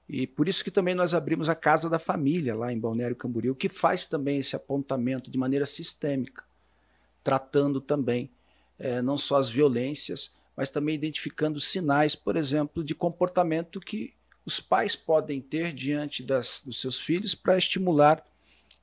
E 0.07 0.27
por 0.27 0.47
isso 0.47 0.63
que 0.63 0.71
também 0.71 0.93
nós 0.93 1.13
abrimos 1.13 1.49
a 1.49 1.55
Casa 1.55 1.89
da 1.89 1.97
Família 1.97 2.55
lá 2.55 2.71
em 2.71 2.79
Balneário 2.79 3.15
Camboriú, 3.15 3.55
que 3.55 3.67
faz 3.67 4.05
também 4.05 4.37
esse 4.37 4.55
apontamento 4.55 5.31
de 5.31 5.37
maneira 5.37 5.65
sistêmica, 5.65 6.43
tratando 7.23 7.81
também 7.81 8.29
é, 8.77 9.01
não 9.01 9.17
só 9.17 9.37
as 9.37 9.49
violências, 9.49 10.35
mas 10.55 10.69
também 10.69 10.95
identificando 10.95 11.59
sinais, 11.59 12.15
por 12.15 12.35
exemplo, 12.35 12.83
de 12.83 12.93
comportamento 12.93 13.79
que 13.79 14.13
os 14.45 14.59
pais 14.59 14.95
podem 14.95 15.41
ter 15.41 15.73
diante 15.73 16.21
das, 16.21 16.61
dos 16.63 16.79
seus 16.79 16.99
filhos 16.99 17.33
para 17.33 17.57
estimular 17.57 18.23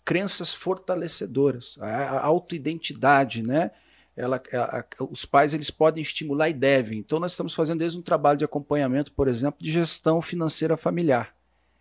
crenças 0.04 0.52
fortalecedoras, 0.52 1.78
a, 1.80 1.86
a 1.86 2.26
autoidentidade, 2.26 3.42
né? 3.42 3.70
Ela, 4.16 4.42
a, 4.52 4.80
a, 4.80 4.84
os 5.10 5.24
pais 5.24 5.54
eles 5.54 5.70
podem 5.70 6.02
estimular 6.02 6.48
e 6.48 6.52
devem. 6.52 6.98
Então 6.98 7.18
nós 7.18 7.32
estamos 7.32 7.54
fazendo 7.54 7.78
desde 7.78 7.98
um 7.98 8.02
trabalho 8.02 8.38
de 8.38 8.44
acompanhamento, 8.44 9.12
por 9.12 9.28
exemplo, 9.28 9.62
de 9.62 9.70
gestão 9.70 10.20
financeira 10.20 10.76
familiar, 10.76 11.34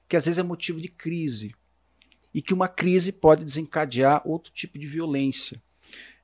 que 0.07 0.15
às 0.15 0.25
vezes 0.25 0.39
é 0.39 0.43
motivo 0.43 0.81
de 0.81 0.87
crise 0.87 1.53
e 2.33 2.41
que 2.41 2.53
uma 2.53 2.67
crise 2.67 3.11
pode 3.11 3.43
desencadear 3.43 4.21
outro 4.25 4.51
tipo 4.53 4.79
de 4.79 4.87
violência. 4.87 5.61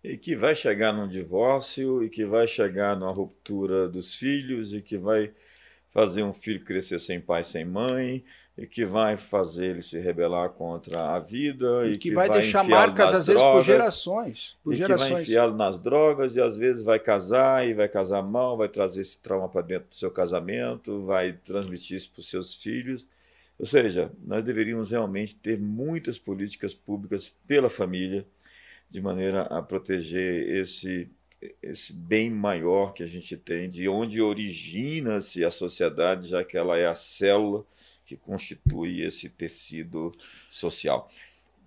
E 0.03 0.17
que 0.17 0.35
vai 0.35 0.55
chegar 0.55 0.93
num 0.93 1.07
divórcio, 1.07 2.03
e 2.03 2.09
que 2.09 2.25
vai 2.25 2.47
chegar 2.47 2.95
numa 2.95 3.11
ruptura 3.11 3.89
dos 3.89 4.15
filhos, 4.15 4.73
e 4.73 4.81
que 4.81 4.97
vai 4.97 5.31
fazer 5.89 6.23
um 6.23 6.33
filho 6.33 6.63
crescer 6.63 6.99
sem 6.99 7.19
pai, 7.19 7.43
sem 7.43 7.65
mãe, 7.65 8.23
e 8.57 8.65
que 8.65 8.83
vai 8.83 9.17
fazer 9.17 9.67
ele 9.67 9.81
se 9.81 9.99
rebelar 9.99 10.49
contra 10.49 11.15
a 11.15 11.19
vida 11.19 11.85
e, 11.85 11.89
e 11.89 11.91
que, 11.93 12.09
que, 12.09 12.15
vai, 12.15 12.27
vai 12.27 12.39
deixar 12.39 12.63
marcas 12.63 13.13
às 13.13 13.27
vezes 13.27 13.43
por 13.43 13.61
gerações, 13.61 14.57
por 14.63 14.73
e 14.73 14.77
gerações. 14.77 15.07
que 15.07 15.13
vai 15.13 15.21
enfiá-lo 15.21 15.55
nas 15.55 15.77
drogas 15.77 16.35
e 16.35 16.41
às 16.41 16.57
vezes 16.57 16.83
vai 16.83 16.99
casar 16.99 17.67
e 17.67 17.75
vai 17.75 17.87
casar 17.87 18.23
mal, 18.23 18.57
vai 18.57 18.67
trazer 18.67 19.01
esse 19.01 19.21
trauma 19.21 19.47
para 19.47 19.61
dentro 19.61 19.89
do 19.89 19.95
seu 19.95 20.09
casamento, 20.09 21.05
vai 21.05 21.33
transmitir 21.33 21.97
isso 21.97 22.09
para 22.11 22.21
os 22.21 22.29
seus 22.29 22.55
filhos. 22.55 23.05
Ou 23.59 23.65
seja, 23.65 24.11
nós 24.25 24.43
deveríamos 24.43 24.89
realmente 24.89 25.35
ter 25.35 25.59
muitas 25.59 26.17
políticas 26.17 26.73
públicas 26.73 27.31
pela 27.47 27.69
família, 27.69 28.25
de 28.89 29.01
maneira 29.01 29.43
a 29.43 29.61
proteger 29.61 30.49
esse 30.57 31.09
esse 31.61 31.93
bem 31.93 32.31
maior 32.31 32.93
que 32.93 33.03
a 33.03 33.07
gente 33.07 33.37
tem, 33.37 33.69
de 33.69 33.87
onde 33.87 34.19
origina-se 34.19 35.45
a 35.45 35.51
sociedade, 35.51 36.29
já 36.29 36.43
que 36.43 36.57
ela 36.57 36.79
é 36.79 36.87
a 36.87 36.95
célula 36.95 37.63
que 38.07 38.15
constitui 38.15 39.01
esse 39.01 39.29
tecido 39.29 40.15
social. 40.49 41.11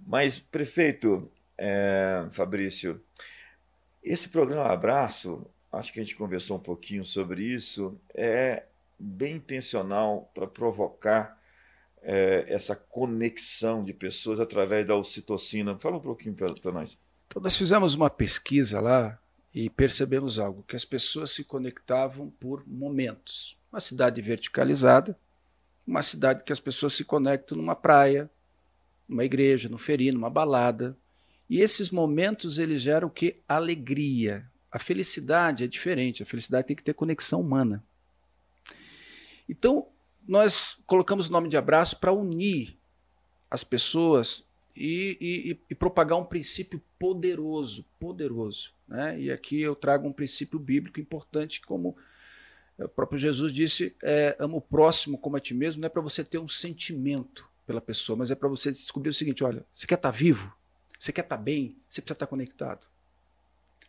Mas, 0.07 0.41
prefeito 0.41 1.31
é, 1.57 2.27
Fabrício, 2.33 3.01
esse 4.03 4.31
programa 4.31 4.73
Abraço, 4.73 5.47
acho 5.71 5.93
que 5.93 6.01
a 6.01 6.03
gente 6.03 6.17
conversou 6.17 6.57
um 6.57 6.61
pouquinho 6.61 7.05
sobre 7.05 7.45
isso, 7.45 8.01
é 8.15 8.65
bem 8.99 9.37
intencional 9.37 10.31
para 10.35 10.47
provocar 10.47 11.39
é, 12.03 12.47
essa 12.49 12.75
conexão 12.75 13.85
de 13.85 13.93
pessoas 13.93 14.41
através 14.41 14.87
da 14.87 14.97
ocitocina. 14.97 15.79
Fala 15.79 15.99
um 15.99 16.01
pouquinho 16.01 16.35
para 16.35 16.73
nós. 16.73 16.97
Então, 17.27 17.43
nós 17.43 17.57
fizemos 17.57 17.95
uma 17.95 18.09
pesquisa 18.09 18.81
lá 18.81 19.19
e 19.55 19.69
percebemos 19.69 20.39
algo, 20.39 20.65
que 20.67 20.75
as 20.77 20.85
pessoas 20.85 21.33
se 21.33 21.45
conectavam 21.45 22.31
por 22.41 22.67
momentos. 22.67 23.59
Uma 23.71 23.81
cidade 23.81 24.23
verticalizada, 24.23 25.17
uma 25.87 26.03
cidade 26.03 26.45
que 26.45 26.53
as 26.53 26.61
pessoas 26.61 26.93
se 26.93 27.05
conectam 27.05 27.57
numa 27.57 27.75
praia, 27.75 28.31
numa 29.09 29.25
igreja, 29.25 29.69
no 29.69 29.79
feri, 29.79 30.13
numa 30.13 30.31
balada. 30.31 30.97
E 31.49 31.61
esses 31.61 31.91
momentos 31.91 32.59
eles 32.59 32.81
geram 32.83 33.09
o 33.09 33.11
que? 33.11 33.37
Alegria. 33.49 34.49
A 34.71 34.79
felicidade 34.79 35.65
é 35.65 35.67
diferente, 35.67 36.23
a 36.23 36.27
felicidade 36.27 36.69
tem 36.69 36.77
que 36.77 36.83
ter 36.83 36.95
conexão 36.95 37.41
humana. 37.41 37.83
Então, 39.49 39.89
nós 40.29 40.81
colocamos 40.87 41.27
o 41.27 41.33
nome 41.33 41.49
de 41.49 41.57
abraço 41.57 41.99
para 41.99 42.13
unir 42.13 42.79
as 43.51 43.65
pessoas 43.65 44.45
e, 44.77 45.19
e, 45.21 45.59
e, 45.69 45.75
propagar 45.75 46.17
um 46.17 46.25
princípio 46.25 46.81
poderoso, 46.97 47.85
poderoso. 47.99 48.73
Né? 48.87 49.21
E 49.21 49.31
aqui 49.31 49.61
eu 49.61 49.75
trago 49.75 50.07
um 50.07 50.13
princípio 50.13 50.59
bíblico 50.59 51.01
importante, 51.01 51.61
como 51.61 51.97
o 52.87 52.89
próprio 52.89 53.19
Jesus 53.19 53.53
disse: 53.53 53.97
é, 54.03 54.37
ama 54.39 54.57
o 54.57 54.61
próximo 54.61 55.19
como 55.19 55.37
a 55.37 55.41
ti 55.41 55.55
mesmo, 55.55 55.81
não 55.81 55.87
é 55.87 55.91
para 55.91 56.03
você 56.03 56.25
ter 56.25 56.39
um 56.39 56.49
sentimento 56.49 57.49
pela 57.67 57.81
pessoa, 57.81 58.17
mas 58.17 58.31
é 58.31 58.35
para 58.35 58.49
você 58.49 58.71
descobrir 58.71 59.11
o 59.11 59.15
seguinte: 59.15 59.45
olha, 59.45 59.65
você 59.73 59.87
quer 59.87 59.95
estar 59.95 60.11
tá 60.11 60.17
vivo? 60.17 60.53
Você 60.99 61.13
quer 61.13 61.23
estar 61.23 61.37
tá 61.37 61.43
bem? 61.43 61.77
Você 61.89 62.01
precisa 62.01 62.15
estar 62.15 62.27
tá 62.27 62.31
conectado. 62.31 62.87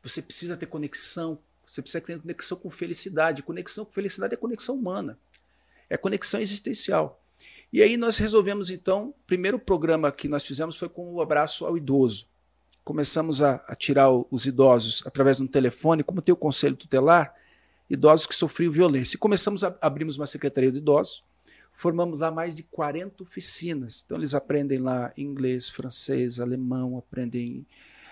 Você 0.02 0.22
precisa 0.22 0.56
ter 0.56 0.66
conexão. 0.66 1.40
Você 1.66 1.82
precisa 1.82 2.02
ter 2.02 2.20
conexão 2.20 2.58
com 2.58 2.70
felicidade. 2.70 3.44
Conexão 3.44 3.86
com 3.86 3.92
felicidade 3.92 4.34
é 4.34 4.38
conexão 4.38 4.76
humana. 4.76 5.20
É 5.90 5.98
conexão 5.98 6.40
existencial. 6.40 7.22
E 7.74 7.82
aí 7.82 7.96
nós 7.96 8.18
resolvemos 8.18 8.70
então, 8.70 9.10
o 9.10 9.26
primeiro 9.26 9.58
programa 9.58 10.12
que 10.12 10.28
nós 10.28 10.44
fizemos 10.44 10.78
foi 10.78 10.90
com 10.90 11.14
o 11.14 11.22
abraço 11.22 11.66
ao 11.66 11.78
idoso. 11.78 12.28
Começamos 12.84 13.42
a, 13.42 13.64
a 13.68 13.76
tirar 13.76 14.10
os 14.10 14.46
idosos 14.46 15.04
através 15.06 15.38
de 15.38 15.44
um 15.44 15.48
telefone, 15.48 16.04
como 16.04 16.22
tem 16.22 16.34
o 16.34 16.38
conselho 16.38 16.76
tutelar, 16.76 17.34
idosos 17.92 18.26
que 18.26 18.36
sofriam 18.36 18.72
violência. 18.72 19.16
E 19.16 19.20
começamos 19.20 19.64
a 19.64 19.76
abrimos 19.82 20.18
uma 20.18 20.26
secretaria 20.26 20.72
de 20.72 20.78
idosos, 20.78 21.24
formamos 21.74 22.22
lá 22.22 22.32
mais 22.32 22.56
de 22.56 22.64
40 22.64 23.22
oficinas. 23.22 24.02
Então 24.06 24.18
eles 24.18 24.34
aprendem 24.34 24.78
lá 24.78 25.12
inglês, 25.18 25.70
francês, 25.70 26.40
alemão, 26.40 26.98
aprendem 26.98 27.66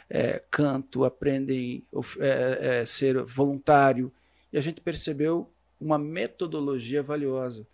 é, 0.09 0.43
canto, 0.51 1.05
aprendem 1.05 1.83
é, 2.19 2.81
é, 2.81 2.85
ser 2.85 3.23
voluntário. 3.23 4.11
E 4.51 4.57
a 4.57 4.61
gente 4.61 4.81
percebeu 4.81 5.49
uma 5.79 5.97
metodologia 5.97 7.01
valiosa 7.01 7.65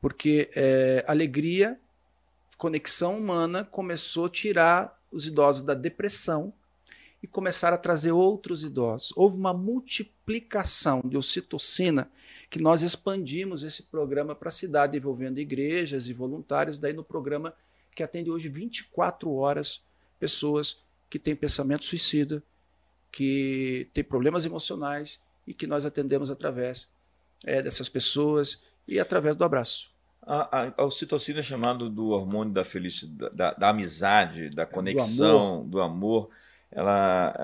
porque 0.00 0.50
é, 0.54 1.04
alegria, 1.06 1.78
conexão 2.56 3.18
humana 3.18 3.64
começou 3.64 4.26
a 4.26 4.30
tirar 4.30 4.98
os 5.10 5.26
idosos 5.26 5.62
da 5.62 5.74
depressão 5.74 6.52
e 7.22 7.26
começaram 7.26 7.74
a 7.74 7.78
trazer 7.78 8.12
outros 8.12 8.64
idosos. 8.64 9.12
Houve 9.14 9.36
uma 9.36 9.52
multiplicação 9.52 11.02
de 11.04 11.16
ocitocina 11.16 12.10
que 12.48 12.60
nós 12.60 12.82
expandimos 12.82 13.62
esse 13.62 13.84
programa 13.84 14.34
para 14.34 14.48
a 14.48 14.52
cidade, 14.52 14.96
envolvendo 14.96 15.38
igrejas 15.38 16.08
e 16.08 16.12
voluntários. 16.12 16.78
Daí 16.78 16.92
no 16.92 17.04
programa 17.04 17.54
que 17.94 18.02
atende 18.02 18.30
hoje 18.30 18.48
24 18.48 19.32
horas 19.34 19.82
pessoas 20.18 20.82
que 21.08 21.18
têm 21.18 21.36
pensamento 21.36 21.84
suicida, 21.84 22.42
que 23.12 23.88
têm 23.92 24.04
problemas 24.04 24.46
emocionais 24.46 25.20
e 25.46 25.52
que 25.52 25.66
nós 25.66 25.84
atendemos 25.84 26.30
através 26.30 26.90
é, 27.44 27.60
dessas 27.62 27.88
pessoas 27.88 28.62
e 28.86 28.98
através 28.98 29.36
do 29.36 29.44
abraço. 29.44 29.90
A, 30.22 30.64
a, 30.64 30.74
a 30.76 30.84
ocitocina 30.84 31.40
é 31.40 31.42
chamado 31.42 31.88
do 31.88 32.08
hormônio 32.08 32.52
da 32.52 32.64
felicidade, 32.64 33.34
da, 33.34 33.52
da 33.52 33.70
amizade, 33.70 34.50
da 34.50 34.66
conexão, 34.66 35.66
do 35.66 35.80
amor. 35.80 35.80
Do 35.80 35.80
amor. 35.80 36.30
Ela 36.72 37.34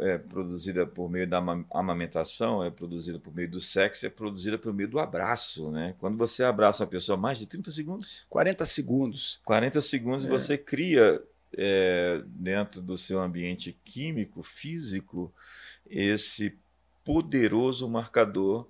é, 0.00 0.14
é, 0.14 0.18
produzida 0.18 0.86
por 0.86 1.10
meio 1.10 1.28
da 1.28 1.42
amamentação, 1.72 2.62
é 2.62 2.70
produzida 2.70 3.18
por 3.18 3.34
meio 3.34 3.50
do 3.50 3.60
sexo, 3.60 4.06
é 4.06 4.08
produzida 4.08 4.56
por 4.56 4.72
meio 4.72 4.88
do 4.88 5.00
abraço, 5.00 5.70
né? 5.72 5.94
Quando 5.98 6.16
você 6.16 6.44
abraça 6.44 6.84
uma 6.84 6.90
pessoa 6.90 7.16
mais 7.16 7.38
de 7.38 7.46
30 7.46 7.70
segundos? 7.72 8.24
40 8.30 8.64
segundos. 8.64 9.40
40 9.44 9.82
segundos 9.82 10.26
é. 10.26 10.28
você 10.28 10.56
cria 10.56 11.20
é, 11.56 12.22
dentro 12.26 12.80
do 12.80 12.96
seu 12.96 13.20
ambiente 13.20 13.76
químico, 13.84 14.42
físico, 14.42 15.32
esse 15.88 16.56
poderoso 17.04 17.88
marcador 17.88 18.68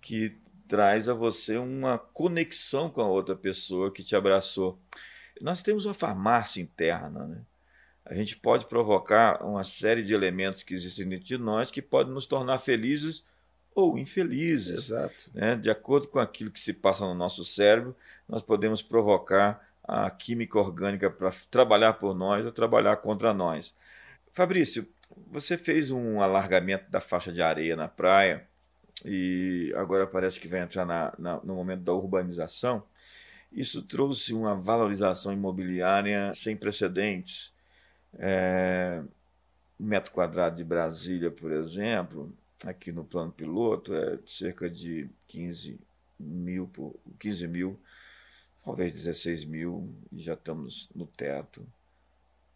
que 0.00 0.36
traz 0.66 1.08
a 1.08 1.14
você 1.14 1.56
uma 1.56 1.98
conexão 1.98 2.88
com 2.88 3.00
a 3.00 3.06
outra 3.06 3.36
pessoa 3.36 3.92
que 3.92 4.02
te 4.02 4.16
abraçou. 4.16 4.78
Nós 5.40 5.62
temos 5.62 5.86
uma 5.86 5.94
farmácia 5.94 6.60
interna, 6.60 7.26
né? 7.26 7.42
A 8.04 8.14
gente 8.14 8.36
pode 8.36 8.66
provocar 8.66 9.44
uma 9.44 9.64
série 9.64 10.02
de 10.02 10.12
elementos 10.12 10.62
que 10.62 10.74
existem 10.74 11.08
dentro 11.08 11.24
de 11.24 11.38
nós 11.38 11.70
que 11.70 11.80
podem 11.80 12.12
nos 12.12 12.26
tornar 12.26 12.58
felizes 12.58 13.24
ou 13.74 13.96
infelizes. 13.96 14.90
Exato. 14.90 15.30
Né? 15.32 15.56
De 15.56 15.70
acordo 15.70 16.08
com 16.08 16.18
aquilo 16.18 16.50
que 16.50 16.60
se 16.60 16.72
passa 16.72 17.04
no 17.04 17.14
nosso 17.14 17.44
cérebro, 17.44 17.96
nós 18.28 18.42
podemos 18.42 18.82
provocar 18.82 19.66
a 19.84 20.10
química 20.10 20.58
orgânica 20.58 21.10
para 21.10 21.30
trabalhar 21.50 21.94
por 21.94 22.14
nós 22.14 22.44
ou 22.44 22.52
trabalhar 22.52 22.96
contra 22.96 23.32
nós. 23.32 23.74
Fabrício, 24.32 24.86
você 25.30 25.56
fez 25.56 25.90
um 25.90 26.20
alargamento 26.20 26.90
da 26.90 27.00
faixa 27.00 27.32
de 27.32 27.42
areia 27.42 27.76
na 27.76 27.88
praia 27.88 28.46
e 29.04 29.72
agora 29.76 30.06
parece 30.06 30.38
que 30.38 30.48
vai 30.48 30.60
entrar 30.60 30.86
na, 30.86 31.12
na, 31.18 31.40
no 31.42 31.54
momento 31.54 31.82
da 31.82 31.92
urbanização, 31.92 32.84
isso 33.52 33.82
trouxe 33.82 34.32
uma 34.32 34.54
valorização 34.54 35.32
imobiliária 35.32 36.32
sem 36.32 36.56
precedentes. 36.56 37.52
É, 38.18 39.02
metro 39.78 40.12
quadrado 40.12 40.56
de 40.56 40.64
Brasília, 40.64 41.30
por 41.30 41.52
exemplo, 41.52 42.32
aqui 42.64 42.92
no 42.92 43.04
plano 43.04 43.32
piloto, 43.32 43.94
é 43.94 44.18
cerca 44.26 44.68
de 44.68 45.08
15 45.28 45.80
mil, 46.18 46.68
por, 46.68 46.94
15 47.18 47.46
mil, 47.48 47.80
talvez 48.64 48.92
16 48.92 49.44
mil, 49.44 49.92
e 50.12 50.20
já 50.20 50.34
estamos 50.34 50.88
no 50.94 51.06
teto. 51.06 51.66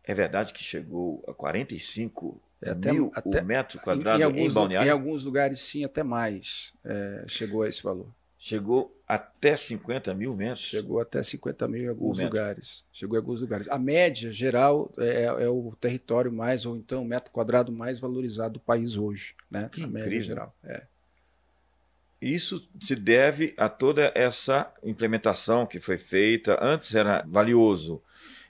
É 0.05 0.14
verdade 0.14 0.53
que 0.53 0.62
chegou 0.62 1.25
a 1.27 1.35
45 1.35 2.40
é 2.62 2.71
até, 2.71 2.92
mil 2.92 3.11
até, 3.14 3.42
o 3.42 3.45
metro 3.45 3.81
quadrado 3.81 4.19
em, 4.19 4.23
em, 4.23 4.25
alguns, 4.25 4.53
em 4.53 4.55
Balneário? 4.55 4.88
Em 4.88 4.90
alguns 4.90 5.25
lugares, 5.25 5.61
sim, 5.61 5.85
até 5.85 6.03
mais. 6.03 6.73
É, 6.85 7.25
chegou 7.27 7.62
a 7.62 7.69
esse 7.69 7.83
valor. 7.83 8.09
Chegou 8.38 8.95
até 9.07 9.57
50 9.57 10.12
mil 10.14 10.35
metros? 10.35 10.61
Chegou 10.61 11.01
até 11.01 11.23
50 11.23 11.69
mil 11.69 11.85
em 11.85 11.88
alguns 11.88 12.19
lugares. 12.19 12.85
Chegou 12.92 13.16
em 13.16 13.21
alguns 13.21 13.40
lugares. 13.40 13.69
A 13.69 13.79
média 13.79 14.33
geral 14.33 14.92
é, 14.99 15.25
é, 15.25 15.49
o 15.49 15.73
território 15.81 16.33
mais, 16.33 16.66
ou 16.66 16.77
então 16.77 17.03
o 17.03 17.07
metro 17.07 17.31
quadrado 17.31 17.71
mais 17.71 18.01
valorizado 18.01 18.55
do 18.55 18.61
país 18.61 18.97
hoje. 18.97 19.35
Né? 19.51 19.69
Que 19.71 19.83
a 19.83 19.85
incrível. 19.85 20.05
média 20.05 20.21
geral. 20.21 20.57
É. 20.64 20.83
Isso 22.21 22.66
se 22.81 22.97
deve 22.97 23.55
a 23.57 23.69
toda 23.69 24.11
essa 24.14 24.73
implementação 24.83 25.66
que 25.66 25.79
foi 25.79 25.99
feita. 25.99 26.59
Antes 26.61 26.95
era 26.95 27.23
valioso 27.27 28.03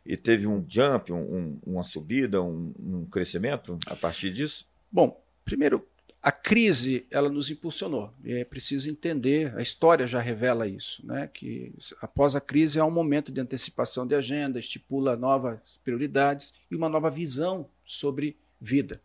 e 0.06 0.16
teve 0.16 0.46
um 0.46 0.64
jump, 0.66 1.12
um, 1.12 1.58
uma 1.66 1.82
subida, 1.82 2.40
um, 2.40 2.72
um 2.78 3.04
crescimento 3.06 3.76
a 3.86 3.96
partir 3.96 4.32
disso? 4.32 4.66
Bom, 4.90 5.20
primeiro, 5.44 5.86
a 6.26 6.32
crise 6.32 7.06
ela 7.08 7.28
nos 7.28 7.52
impulsionou. 7.52 8.12
E 8.24 8.32
é 8.32 8.44
preciso 8.44 8.90
entender, 8.90 9.54
a 9.56 9.62
história 9.62 10.08
já 10.08 10.18
revela 10.18 10.66
isso, 10.66 11.06
né? 11.06 11.30
que 11.32 11.72
após 12.02 12.34
a 12.34 12.40
crise 12.40 12.80
há 12.80 12.84
um 12.84 12.90
momento 12.90 13.30
de 13.30 13.40
antecipação 13.40 14.04
de 14.04 14.12
agenda, 14.12 14.58
estipula 14.58 15.16
novas 15.16 15.78
prioridades 15.84 16.52
e 16.68 16.74
uma 16.74 16.88
nova 16.88 17.08
visão 17.10 17.68
sobre 17.84 18.36
vida. 18.60 19.00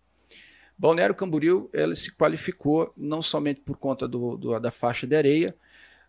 Balneário 0.75 1.13
Camboriú 1.13 1.69
ele 1.71 1.93
se 1.93 2.12
qualificou 2.12 2.91
não 2.97 3.21
somente 3.21 3.62
por 3.62 3.77
conta 3.77 4.07
do, 4.07 4.36
do, 4.36 4.60
da 4.60 4.71
faixa 4.71 5.05
de 5.05 5.15
areia, 5.15 5.55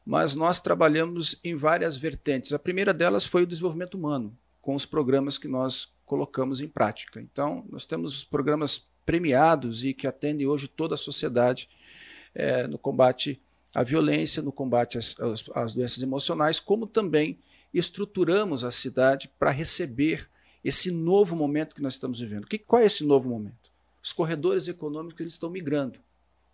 mas 0.07 0.35
nós 0.35 0.63
trabalhamos 0.63 1.39
em 1.45 1.55
várias 1.55 1.99
vertentes. 1.99 2.55
A 2.55 2.59
primeira 2.59 2.95
delas 2.95 3.27
foi 3.27 3.43
o 3.43 3.47
desenvolvimento 3.47 3.99
humano 3.99 4.35
com 4.63 4.75
os 4.75 4.87
programas 4.87 5.37
que 5.37 5.47
nós 5.47 5.93
colocamos 6.07 6.63
em 6.63 6.69
prática. 6.69 7.21
Então, 7.21 7.67
nós 7.69 7.85
temos 7.85 8.25
programas 8.25 8.91
premiados 9.05 9.85
e 9.85 9.93
que 9.93 10.07
atendem 10.07 10.47
hoje 10.47 10.69
toda 10.69 10.95
a 10.95 10.99
sociedade 10.99 11.69
é, 12.35 12.67
no 12.67 12.79
combate 12.79 13.41
à 13.75 13.83
violência, 13.83 14.43
no 14.43 14.53
combate 14.53 14.99
às, 14.99 15.17
às, 15.55 15.75
doenças 15.75 16.03
emocionais, 16.03 16.61
como 16.61 16.87
também 16.87 17.39
estruturamos 17.73 18.65
a 18.65 18.71
cidade 18.71 19.31
para 19.39 19.51
receber 19.51 20.29
esse 20.65 20.91
novo 20.91 21.35
momento 21.35 21.75
que 21.75 21.83
nós 21.83 21.95
estamos 21.95 22.21
vivendo. 22.21 22.47
Que, 22.47 22.59
qual 22.59 22.83
é 22.83 22.87
esse 22.87 23.05
novo 23.05 23.31
momento? 23.31 23.71
Os 24.03 24.13
corredores 24.13 24.69
econômicos 24.69 25.21
eles 25.21 25.33
estão 25.33 25.51
migrando. 25.51 25.99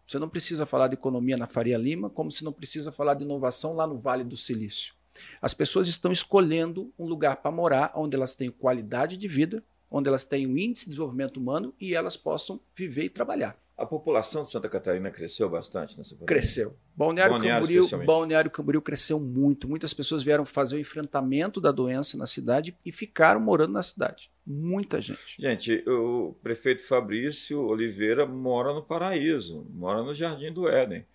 Você 0.07 0.19
não 0.19 0.29
precisa 0.29 0.65
falar 0.65 0.89
de 0.89 0.95
economia 0.95 1.37
na 1.37 1.47
Faria 1.47 1.77
Lima, 1.77 2.09
como 2.09 2.31
se 2.31 2.43
não 2.43 2.53
precisa 2.53 2.91
falar 2.91 3.15
de 3.15 3.25
inovação 3.25 3.75
lá 3.75 3.87
no 3.87 3.97
Vale 3.97 4.25
do 4.25 4.37
Silício. 4.37 4.95
As 5.43 5.53
pessoas 5.53 5.89
estão 5.89 6.13
escolhendo 6.13 6.93
um 6.99 7.07
lugar 7.07 7.37
para 7.37 7.51
morar 7.51 7.93
onde 7.95 8.17
elas 8.17 8.35
tenham 8.35 8.53
qualidade 8.53 9.17
de 9.17 9.29
vida, 9.29 9.63
onde 9.91 10.09
elas 10.09 10.25
tenham 10.25 10.57
índice 10.57 10.85
de 10.85 10.91
desenvolvimento 10.91 11.39
humano 11.39 11.75
e 11.81 11.95
elas 11.95 12.17
possam 12.17 12.61
viver 12.75 13.05
e 13.05 13.11
trabalhar. 13.11 13.59
A 13.79 13.87
população 13.87 14.43
de 14.43 14.51
Santa 14.51 14.69
Catarina 14.69 15.09
cresceu 15.09 15.49
bastante 15.49 15.97
nessa 15.97 16.11
pandemia? 16.17 16.27
Cresceu. 16.27 16.77
Balneário, 16.97 17.35
Balneário, 17.35 17.67
Camboriú, 17.67 18.07
Balneário 18.07 18.51
Camboriú 18.51 18.83
cresceu 18.83 19.21
muito. 19.21 19.69
Muitas 19.69 19.95
pessoas 19.95 20.25
vieram 20.25 20.45
fazer 20.45 20.75
o 20.75 20.81
enfrentamento 20.81 21.61
da 21.61 21.71
doença 21.71 22.19
na 22.19 22.27
cidade 22.27 22.77
e 22.85 22.91
ficaram 22.91 23.41
morando 23.41 23.75
na 23.75 23.83
cidade. 23.83 24.33
Muita 24.45 25.01
gente. 25.01 25.41
Gente, 25.41 25.85
o 25.89 26.35
prefeito 26.43 26.85
Fabrício 26.85 27.61
Oliveira 27.61 28.27
mora 28.27 28.75
no 28.75 28.83
Paraíso, 28.83 29.65
mora 29.71 30.03
no 30.03 30.13
Jardim 30.13 30.53
do 30.53 30.69
Éden. 30.69 31.07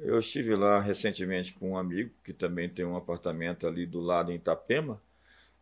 Eu 0.00 0.18
estive 0.18 0.56
lá 0.56 0.80
recentemente 0.80 1.52
com 1.52 1.70
um 1.70 1.76
amigo 1.76 2.10
que 2.24 2.32
também 2.32 2.68
tem 2.68 2.84
um 2.84 2.96
apartamento 2.96 3.64
ali 3.64 3.86
do 3.86 4.00
lado 4.00 4.32
em 4.32 4.34
Itapema. 4.34 5.00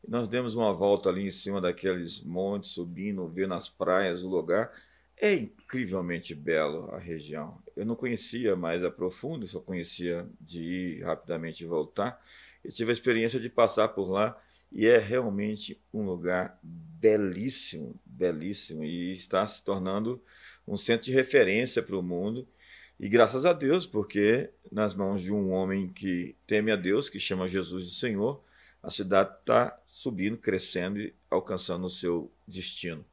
Nós 0.06 0.28
demos 0.28 0.56
uma 0.56 0.72
volta 0.72 1.08
ali 1.08 1.26
em 1.26 1.30
cima 1.30 1.60
daqueles 1.60 2.22
montes, 2.22 2.70
subindo, 2.70 3.28
vendo 3.28 3.54
as 3.54 3.68
praias, 3.68 4.24
o 4.24 4.28
lugar. 4.28 4.72
É 5.16 5.34
incrivelmente 5.34 6.34
belo 6.34 6.90
a 6.94 6.98
região. 6.98 7.58
Eu 7.76 7.84
não 7.84 7.94
conhecia 7.94 8.56
mais 8.56 8.82
a 8.82 8.90
profundo, 8.90 9.46
só 9.46 9.60
conhecia 9.60 10.26
de 10.40 10.62
ir 10.62 11.02
rapidamente 11.02 11.62
e 11.62 11.66
voltar. 11.66 12.20
Eu 12.64 12.72
tive 12.72 12.90
a 12.90 12.92
experiência 12.92 13.38
de 13.38 13.50
passar 13.50 13.88
por 13.88 14.10
lá 14.10 14.40
e 14.72 14.86
é 14.86 14.98
realmente 14.98 15.78
um 15.92 16.02
lugar 16.02 16.58
belíssimo, 16.62 17.94
belíssimo, 18.04 18.84
e 18.84 19.12
está 19.12 19.46
se 19.46 19.64
tornando 19.64 20.22
um 20.66 20.76
centro 20.76 21.06
de 21.06 21.12
referência 21.12 21.82
para 21.82 21.96
o 21.96 22.02
mundo. 22.02 22.46
E 22.98 23.08
graças 23.08 23.44
a 23.44 23.52
Deus, 23.52 23.86
porque 23.86 24.50
nas 24.70 24.94
mãos 24.94 25.22
de 25.22 25.32
um 25.32 25.50
homem 25.50 25.88
que 25.88 26.36
teme 26.46 26.70
a 26.70 26.76
Deus, 26.76 27.08
que 27.08 27.18
chama 27.18 27.48
Jesus 27.48 27.86
de 27.88 27.94
Senhor, 27.94 28.42
a 28.82 28.90
cidade 28.90 29.34
está 29.40 29.78
subindo, 29.86 30.36
crescendo 30.36 30.98
e 31.00 31.14
alcançando 31.30 31.86
o 31.86 31.90
seu 31.90 32.30
destino. 32.46 33.04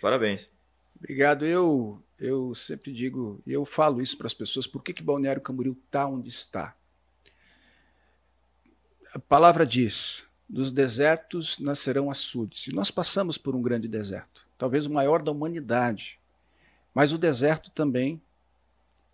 Parabéns. 0.00 0.50
Obrigado. 0.96 1.44
Eu, 1.44 2.02
eu 2.18 2.54
sempre 2.54 2.92
digo, 2.92 3.40
e 3.46 3.52
eu 3.52 3.64
falo 3.64 4.00
isso 4.00 4.16
para 4.16 4.26
as 4.26 4.34
pessoas, 4.34 4.66
por 4.66 4.82
que, 4.82 4.92
que 4.92 5.02
Balneário 5.02 5.42
Camboriú 5.42 5.76
está 5.86 6.06
onde 6.06 6.28
está? 6.28 6.74
A 9.14 9.18
palavra 9.18 9.64
diz, 9.64 10.26
dos 10.48 10.72
desertos 10.72 11.58
nascerão 11.58 12.10
açudes. 12.10 12.66
E 12.66 12.74
nós 12.74 12.90
passamos 12.90 13.38
por 13.38 13.54
um 13.54 13.62
grande 13.62 13.88
deserto, 13.88 14.46
talvez 14.58 14.86
o 14.86 14.92
maior 14.92 15.22
da 15.22 15.30
humanidade. 15.30 16.18
Mas 16.92 17.12
o 17.12 17.18
deserto 17.18 17.70
também 17.70 18.20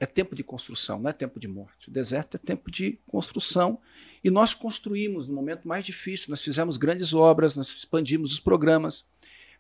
é 0.03 0.07
tempo 0.07 0.35
de 0.35 0.43
construção, 0.43 0.99
não 0.99 1.09
é 1.09 1.13
tempo 1.13 1.39
de 1.39 1.47
morte. 1.47 1.89
O 1.89 1.93
deserto 1.93 2.35
é 2.35 2.39
tempo 2.39 2.73
de 2.73 2.99
construção. 3.07 3.79
E 4.25 4.33
nós 4.33 4.53
construímos 4.53 5.29
no 5.29 5.35
momento 5.35 5.69
mais 5.69 5.87
difícil, 5.87 6.31
nós 6.31 6.43
fizemos 6.43 6.77
grandes 6.77 7.15
obras, 7.15 7.55
nós 7.55 7.69
expandimos 7.69 8.33
os 8.33 8.41
programas. 8.41 9.07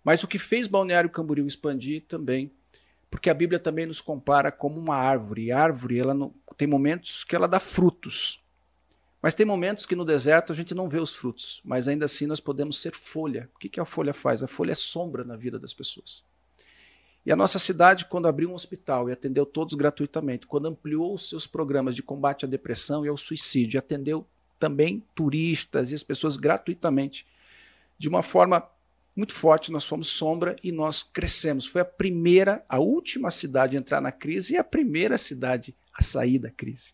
Mas 0.02 0.24
o 0.24 0.26
que 0.26 0.40
fez 0.40 0.66
Balneário 0.66 1.08
Camboriú 1.08 1.46
expandir 1.46 2.02
também, 2.08 2.50
porque 3.08 3.30
a 3.30 3.34
Bíblia 3.34 3.60
também 3.60 3.86
nos 3.86 4.00
compara 4.00 4.50
como 4.50 4.80
uma 4.80 4.96
árvore. 4.96 5.44
E 5.44 5.52
a 5.52 5.60
árvore, 5.60 6.00
ela 6.00 6.12
não, 6.12 6.34
tem 6.56 6.66
momentos 6.66 7.22
que 7.22 7.36
ela 7.36 7.46
dá 7.46 7.60
frutos. 7.60 8.42
Mas 9.22 9.34
tem 9.34 9.46
momentos 9.46 9.86
que 9.86 9.94
no 9.94 10.04
deserto 10.04 10.52
a 10.52 10.56
gente 10.56 10.74
não 10.74 10.88
vê 10.88 10.98
os 10.98 11.14
frutos, 11.14 11.60
mas 11.64 11.86
ainda 11.86 12.06
assim 12.06 12.26
nós 12.26 12.40
podemos 12.40 12.82
ser 12.82 12.92
folha. 12.92 13.48
O 13.54 13.60
que, 13.60 13.68
que 13.68 13.78
a 13.78 13.84
folha 13.84 14.12
faz? 14.12 14.42
A 14.42 14.48
folha 14.48 14.72
é 14.72 14.74
sombra 14.74 15.22
na 15.22 15.36
vida 15.36 15.56
das 15.56 15.72
pessoas. 15.72 16.24
E 17.24 17.30
a 17.30 17.36
nossa 17.36 17.58
cidade, 17.58 18.06
quando 18.06 18.26
abriu 18.26 18.50
um 18.50 18.54
hospital 18.54 19.08
e 19.08 19.12
atendeu 19.12 19.46
todos 19.46 19.74
gratuitamente, 19.74 20.46
quando 20.46 20.66
ampliou 20.66 21.14
os 21.14 21.28
seus 21.28 21.46
programas 21.46 21.94
de 21.94 22.02
combate 22.02 22.44
à 22.44 22.48
depressão 22.48 23.04
e 23.04 23.08
ao 23.08 23.16
suicídio, 23.16 23.76
e 23.76 23.78
atendeu 23.78 24.26
também 24.58 25.04
turistas 25.14 25.90
e 25.90 25.94
as 25.94 26.02
pessoas 26.02 26.36
gratuitamente, 26.36 27.26
de 27.96 28.08
uma 28.08 28.22
forma 28.22 28.68
muito 29.14 29.34
forte, 29.34 29.70
nós 29.70 29.84
fomos 29.84 30.08
sombra 30.08 30.56
e 30.64 30.72
nós 30.72 31.02
crescemos. 31.02 31.66
Foi 31.66 31.80
a 31.82 31.84
primeira, 31.84 32.64
a 32.68 32.78
última 32.78 33.30
cidade 33.30 33.76
a 33.76 33.80
entrar 33.80 34.00
na 34.00 34.10
crise 34.10 34.54
e 34.54 34.56
a 34.56 34.64
primeira 34.64 35.18
cidade 35.18 35.74
a 35.92 36.02
sair 36.02 36.38
da 36.38 36.50
crise. 36.50 36.92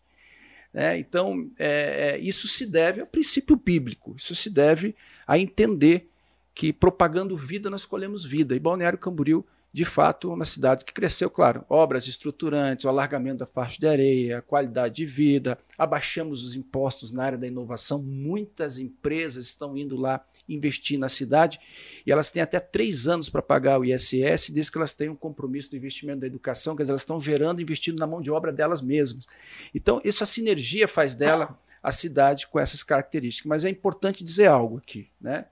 É, 0.73 0.97
então, 0.97 1.49
é, 1.57 2.11
é, 2.11 2.19
isso 2.19 2.47
se 2.47 2.65
deve 2.65 3.01
ao 3.01 3.07
princípio 3.07 3.55
bíblico, 3.55 4.13
isso 4.15 4.35
se 4.35 4.49
deve 4.51 4.95
a 5.25 5.39
entender 5.39 6.09
que 6.53 6.71
propagando 6.71 7.35
vida 7.37 7.69
nós 7.69 7.85
colhemos 7.85 8.25
vida. 8.25 8.55
E 8.55 8.59
Balneário 8.59 8.99
Camboriú 8.99 9.43
de 9.71 9.85
fato, 9.85 10.33
uma 10.33 10.45
cidade 10.45 10.83
que 10.83 10.91
cresceu, 10.91 11.29
claro, 11.29 11.63
obras 11.69 12.07
estruturantes, 12.07 12.85
o 12.85 12.89
alargamento 12.89 13.39
da 13.39 13.45
faixa 13.45 13.79
de 13.79 13.87
areia, 13.87 14.41
qualidade 14.41 14.95
de 14.95 15.05
vida, 15.05 15.57
abaixamos 15.77 16.43
os 16.43 16.55
impostos 16.55 17.11
na 17.11 17.23
área 17.23 17.37
da 17.37 17.47
inovação, 17.47 18.01
muitas 18.01 18.79
empresas 18.79 19.45
estão 19.45 19.77
indo 19.77 19.95
lá 19.95 20.25
investir 20.47 20.97
na 20.97 21.07
cidade 21.07 21.59
e 22.05 22.11
elas 22.11 22.31
têm 22.31 22.41
até 22.41 22.59
três 22.59 23.07
anos 23.07 23.29
para 23.29 23.41
pagar 23.41 23.79
o 23.79 23.85
ISS, 23.85 24.49
desde 24.49 24.71
que 24.71 24.77
elas 24.79 24.95
tenham 24.95 25.13
um 25.13 25.17
compromisso 25.17 25.69
do 25.69 25.77
investimento 25.77 26.21
da 26.21 26.27
educação, 26.27 26.75
quer 26.75 26.83
dizer, 26.83 26.93
elas 26.93 27.01
estão 27.01 27.21
gerando 27.21 27.61
investindo 27.61 27.99
na 27.99 28.07
mão 28.07 28.21
de 28.21 28.31
obra 28.31 28.51
delas 28.51 28.81
mesmas. 28.81 29.27
Então, 29.75 30.01
isso 30.03 30.23
a 30.23 30.27
sinergia 30.27 30.87
faz 30.87 31.13
dela 31.13 31.59
a 31.81 31.91
cidade 31.91 32.47
com 32.47 32.59
essas 32.59 32.83
características. 32.83 33.47
Mas 33.47 33.65
é 33.65 33.69
importante 33.69 34.23
dizer 34.23 34.47
algo 34.47 34.77
aqui, 34.77 35.09
né? 35.19 35.45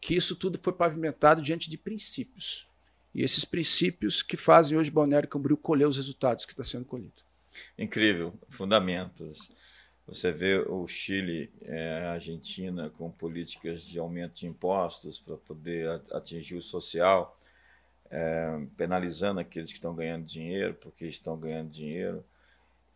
Que 0.00 0.14
isso 0.14 0.36
tudo 0.36 0.58
foi 0.62 0.72
pavimentado 0.72 1.42
diante 1.42 1.68
de 1.68 1.78
princípios. 1.78 2.68
E 3.14 3.22
esses 3.22 3.44
princípios 3.44 4.22
que 4.22 4.36
fazem 4.36 4.76
hoje 4.76 4.90
Balneário 4.90 5.28
Camboriú 5.28 5.56
colher 5.56 5.86
os 5.86 5.96
resultados 5.96 6.44
que 6.44 6.52
está 6.52 6.64
sendo 6.64 6.84
colhido. 6.84 7.22
Incrível, 7.78 8.34
fundamentos. 8.48 9.52
Você 10.06 10.32
vê 10.32 10.58
o 10.58 10.86
Chile, 10.86 11.50
é, 11.62 12.06
a 12.06 12.12
Argentina 12.12 12.90
com 12.90 13.10
políticas 13.10 13.82
de 13.82 13.98
aumento 13.98 14.34
de 14.34 14.46
impostos 14.46 15.18
para 15.18 15.36
poder 15.36 16.02
atingir 16.12 16.56
o 16.56 16.62
social, 16.62 17.40
é, 18.10 18.66
penalizando 18.76 19.40
aqueles 19.40 19.70
que 19.70 19.78
estão 19.78 19.94
ganhando 19.94 20.26
dinheiro 20.26 20.74
porque 20.74 21.06
estão 21.06 21.38
ganhando 21.38 21.70
dinheiro. 21.70 22.22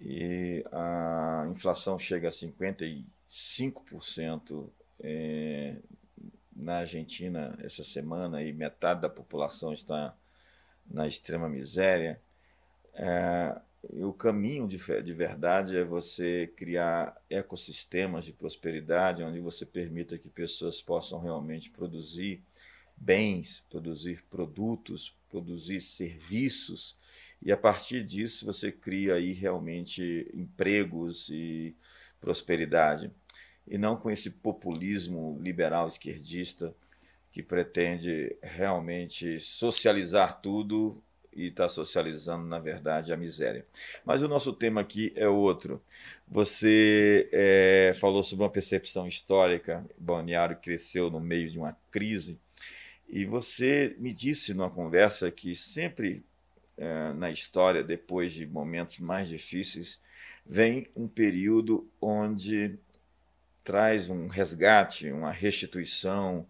E 0.01 0.63
a 0.71 1.49
inflação 1.51 1.99
chega 1.99 2.29
a 2.29 2.31
55% 2.31 4.71
é, 5.01 5.77
na 6.59 6.79
Argentina 6.79 7.57
essa 7.63 7.85
semana 7.85 8.43
e 8.43 8.53
metade 8.53 9.01
da 9.01 9.09
população 9.09 9.73
está 9.73 10.15
na 10.91 11.07
extrema 11.07 11.49
miséria. 11.49 12.21
É, 12.95 13.57
o 13.83 14.13
caminho 14.13 14.67
de, 14.67 14.79
de 15.03 15.15
verdade 15.15 15.77
é 15.77 15.85
você 15.85 16.53
criar 16.57 17.17
ecossistemas 17.31 18.25
de 18.25 18.33
prosperidade 18.33 19.23
onde 19.23 19.39
você 19.39 19.65
permita 19.65 20.19
que 20.19 20.29
pessoas 20.29 20.83
possam 20.83 21.21
realmente 21.21 21.71
produzir 21.71 22.43
bens, 22.97 23.65
produzir 23.71 24.25
produtos, 24.29 25.15
produzir 25.31 25.81
serviços 25.81 26.99
e 27.41 27.53
a 27.53 27.57
partir 27.57 28.03
disso 28.03 28.45
você 28.45 28.73
cria 28.73 29.15
aí 29.15 29.33
realmente 29.33 30.29
empregos 30.35 31.29
e 31.29 31.77
prosperidade 32.21 33.13
e 33.71 33.79
não 33.79 33.97
com 33.97 34.11
esse 34.11 34.31
populismo 34.31 35.39
liberal 35.43 35.89
esquerdista 35.89 36.75
que 37.31 37.43
pretende 37.43 38.35
realmente 38.43 39.39
socializar 39.39 40.41
tudo 40.41 41.03
e 41.35 41.47
está 41.47 41.69
socializando, 41.69 42.45
na 42.47 42.59
verdade, 42.59 43.13
a 43.13 43.17
miséria. 43.17 43.65
Mas 44.05 44.23
o 44.23 44.29
nosso 44.29 44.53
tema 44.53 44.81
aqui 44.81 45.13
é 45.15 45.29
outro. 45.29 45.81
Você 46.27 47.29
é, 47.31 47.95
falou 48.01 48.23
sobre 48.23 48.45
uma 48.45 48.51
percepção 48.51 49.07
histórica, 49.07 49.85
Balneário 49.97 50.57
cresceu 50.57 51.11
no 51.11 51.21
meio 51.21 51.51
de 51.51 51.59
uma 51.59 51.77
crise, 51.91 52.39
e 53.09 53.25
você 53.25 53.95
me 53.99 54.13
disse 54.13 54.53
numa 54.53 54.69
conversa 54.69 55.31
que 55.31 55.55
sempre 55.55 56.25
é, 56.77 57.13
na 57.13 57.31
história, 57.31 57.83
depois 57.83 58.33
de 58.33 58.47
momentos 58.47 58.99
mais 58.99 59.29
difíceis, 59.29 60.01
vem 60.45 60.87
um 60.95 61.09
período 61.09 61.89
onde 62.01 62.79
traz 63.69 64.09
um 64.09 64.29
resgate, 64.29 65.13
uma 65.13 65.31
restituição, 65.31 66.47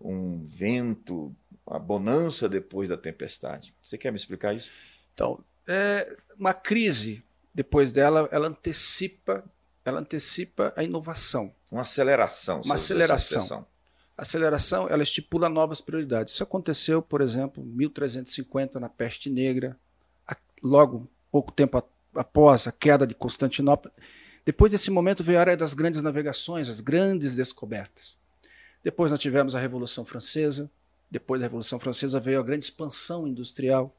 um 0.00 0.46
vento, 0.46 1.34
a 1.66 1.76
bonança 1.76 2.48
depois 2.48 2.88
da 2.88 2.96
tempestade. 2.96 3.74
Você 3.82 3.98
quer 3.98 4.12
me 4.12 4.16
explicar 4.16 4.54
isso? 4.54 4.70
Então, 5.12 5.44
é 5.66 6.16
uma 6.38 6.54
crise 6.54 7.20
depois 7.52 7.90
dela, 7.90 8.28
ela 8.30 8.46
antecipa, 8.46 9.44
ela 9.84 9.98
antecipa 9.98 10.72
a 10.76 10.84
inovação. 10.84 11.52
Uma 11.68 11.82
aceleração. 11.82 12.60
Uma 12.64 12.76
aceleração. 12.76 13.66
A 14.16 14.22
aceleração, 14.22 14.88
ela 14.88 15.02
estipula 15.02 15.48
novas 15.48 15.80
prioridades. 15.80 16.32
Isso 16.32 16.44
aconteceu, 16.44 17.02
por 17.02 17.20
exemplo, 17.20 17.60
em 17.60 17.66
1350 17.66 18.78
na 18.78 18.88
peste 18.88 19.28
negra, 19.28 19.76
logo 20.62 21.10
pouco 21.28 21.50
tempo 21.50 21.82
após 22.14 22.68
a 22.68 22.72
queda 22.72 23.04
de 23.04 23.16
Constantinopla. 23.16 23.90
Depois 24.44 24.70
desse 24.72 24.90
momento 24.90 25.22
veio 25.22 25.38
a 25.38 25.42
era 25.42 25.56
das 25.56 25.72
grandes 25.72 26.02
navegações, 26.02 26.68
as 26.68 26.80
grandes 26.80 27.36
descobertas. 27.36 28.18
Depois 28.82 29.10
nós 29.10 29.20
tivemos 29.20 29.54
a 29.54 29.60
Revolução 29.60 30.04
Francesa, 30.04 30.70
depois 31.10 31.40
da 31.40 31.46
Revolução 31.46 31.78
Francesa 31.78 32.18
veio 32.18 32.40
a 32.40 32.42
grande 32.42 32.64
expansão 32.64 33.28
industrial, 33.28 33.94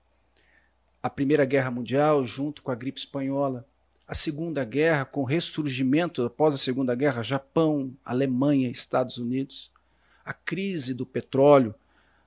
a 1.01 1.09
Primeira 1.09 1.45
Guerra 1.45 1.71
Mundial 1.71 2.25
junto 2.25 2.61
com 2.61 2.71
a 2.71 2.75
gripe 2.75 2.99
espanhola, 2.99 3.65
a 4.05 4.13
Segunda 4.13 4.65
Guerra 4.65 5.05
com 5.05 5.21
o 5.21 5.25
ressurgimento 5.25 6.23
após 6.23 6.55
a 6.55 6.57
Segunda 6.57 6.93
Guerra, 6.93 7.23
Japão, 7.23 7.95
Alemanha, 8.03 8.69
Estados 8.69 9.17
Unidos, 9.17 9.71
a 10.25 10.33
crise 10.33 10.93
do 10.93 11.05
petróleo 11.05 11.73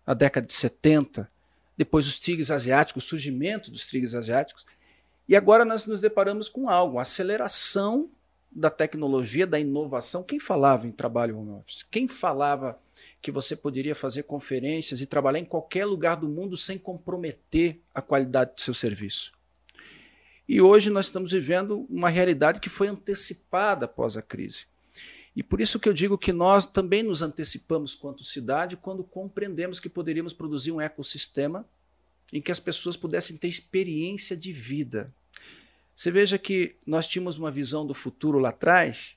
na 0.07 0.14
década 0.14 0.46
de 0.46 0.52
70, 0.55 1.31
depois 1.76 2.07
os 2.07 2.18
tigres 2.18 2.50
asiáticos, 2.50 3.05
o 3.05 3.09
surgimento 3.09 3.70
dos 3.70 3.87
tigres 3.87 4.14
asiáticos, 4.14 4.64
e 5.29 5.35
agora 5.35 5.65
nós 5.65 5.87
nos 5.87 6.01
deparamos 6.01 6.49
com 6.49 6.69
algo, 6.69 6.99
aceleração 6.99 8.11
da 8.51 8.71
tecnologia, 8.71 9.47
da 9.47 9.59
inovação. 9.59 10.23
Quem 10.23 10.39
falava 10.39 10.87
em 10.87 10.93
trabalho 10.93 11.39
home 11.39 11.51
office? 11.51 11.83
Quem 11.83 12.09
falava 12.09 12.79
que 13.21 13.31
você 13.31 13.57
poderia 13.57 13.95
fazer 13.95 14.23
conferências 14.23 15.01
e 15.01 15.07
trabalhar 15.07 15.39
em 15.39 15.45
qualquer 15.45 15.85
lugar 15.85 16.17
do 16.17 16.29
mundo 16.29 16.57
sem 16.57 16.79
comprometer 16.79 17.81
a 17.95 18.01
qualidade 18.01 18.55
do 18.55 18.61
seu 18.61 18.73
serviço? 18.73 19.33
E 20.49 20.61
hoje 20.61 20.91
nós 20.91 21.07
estamos 21.07 21.33
vivendo 21.33 21.87
uma 21.91 22.09
realidade 22.09 22.61
que 22.61 22.69
foi 22.69 22.87
antecipada 22.87 23.85
após 23.87 24.17
a 24.17 24.23
crise. 24.23 24.67
E 25.35 25.43
por 25.43 25.61
isso 25.61 25.79
que 25.79 25.89
eu 25.89 25.93
digo 25.93 26.17
que 26.17 26.33
nós 26.33 26.65
também 26.65 27.03
nos 27.03 27.21
antecipamos 27.21 27.95
quanto 27.95 28.25
cidade 28.25 28.77
quando 28.77 29.05
compreendemos 29.05 29.81
que 29.81 29.89
poderíamos 29.89 30.33
produzir 30.33 30.73
um 30.73 30.81
ecossistema 30.81 31.67
em 32.33 32.41
que 32.41 32.53
as 32.53 32.61
pessoas 32.61 32.97
pudessem 32.97 33.37
ter 33.37 33.49
experiência 33.49 34.37
de 34.37 34.53
vida. 34.53 35.12
Você 35.95 36.11
veja 36.11 36.39
que 36.39 36.77
nós 36.87 37.07
tínhamos 37.07 37.39
uma 37.39 37.51
visão 37.51 37.87
do 37.87 37.95
futuro 37.95 38.39
lá 38.39 38.51
atrás 38.51 39.17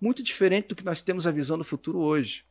muito 0.00 0.22
diferente 0.22 0.68
do 0.68 0.76
que 0.76 0.84
nós 0.84 1.00
temos 1.00 1.26
a 1.26 1.30
visão 1.30 1.56
do 1.56 1.64
futuro 1.64 1.98
hoje. 1.98 2.44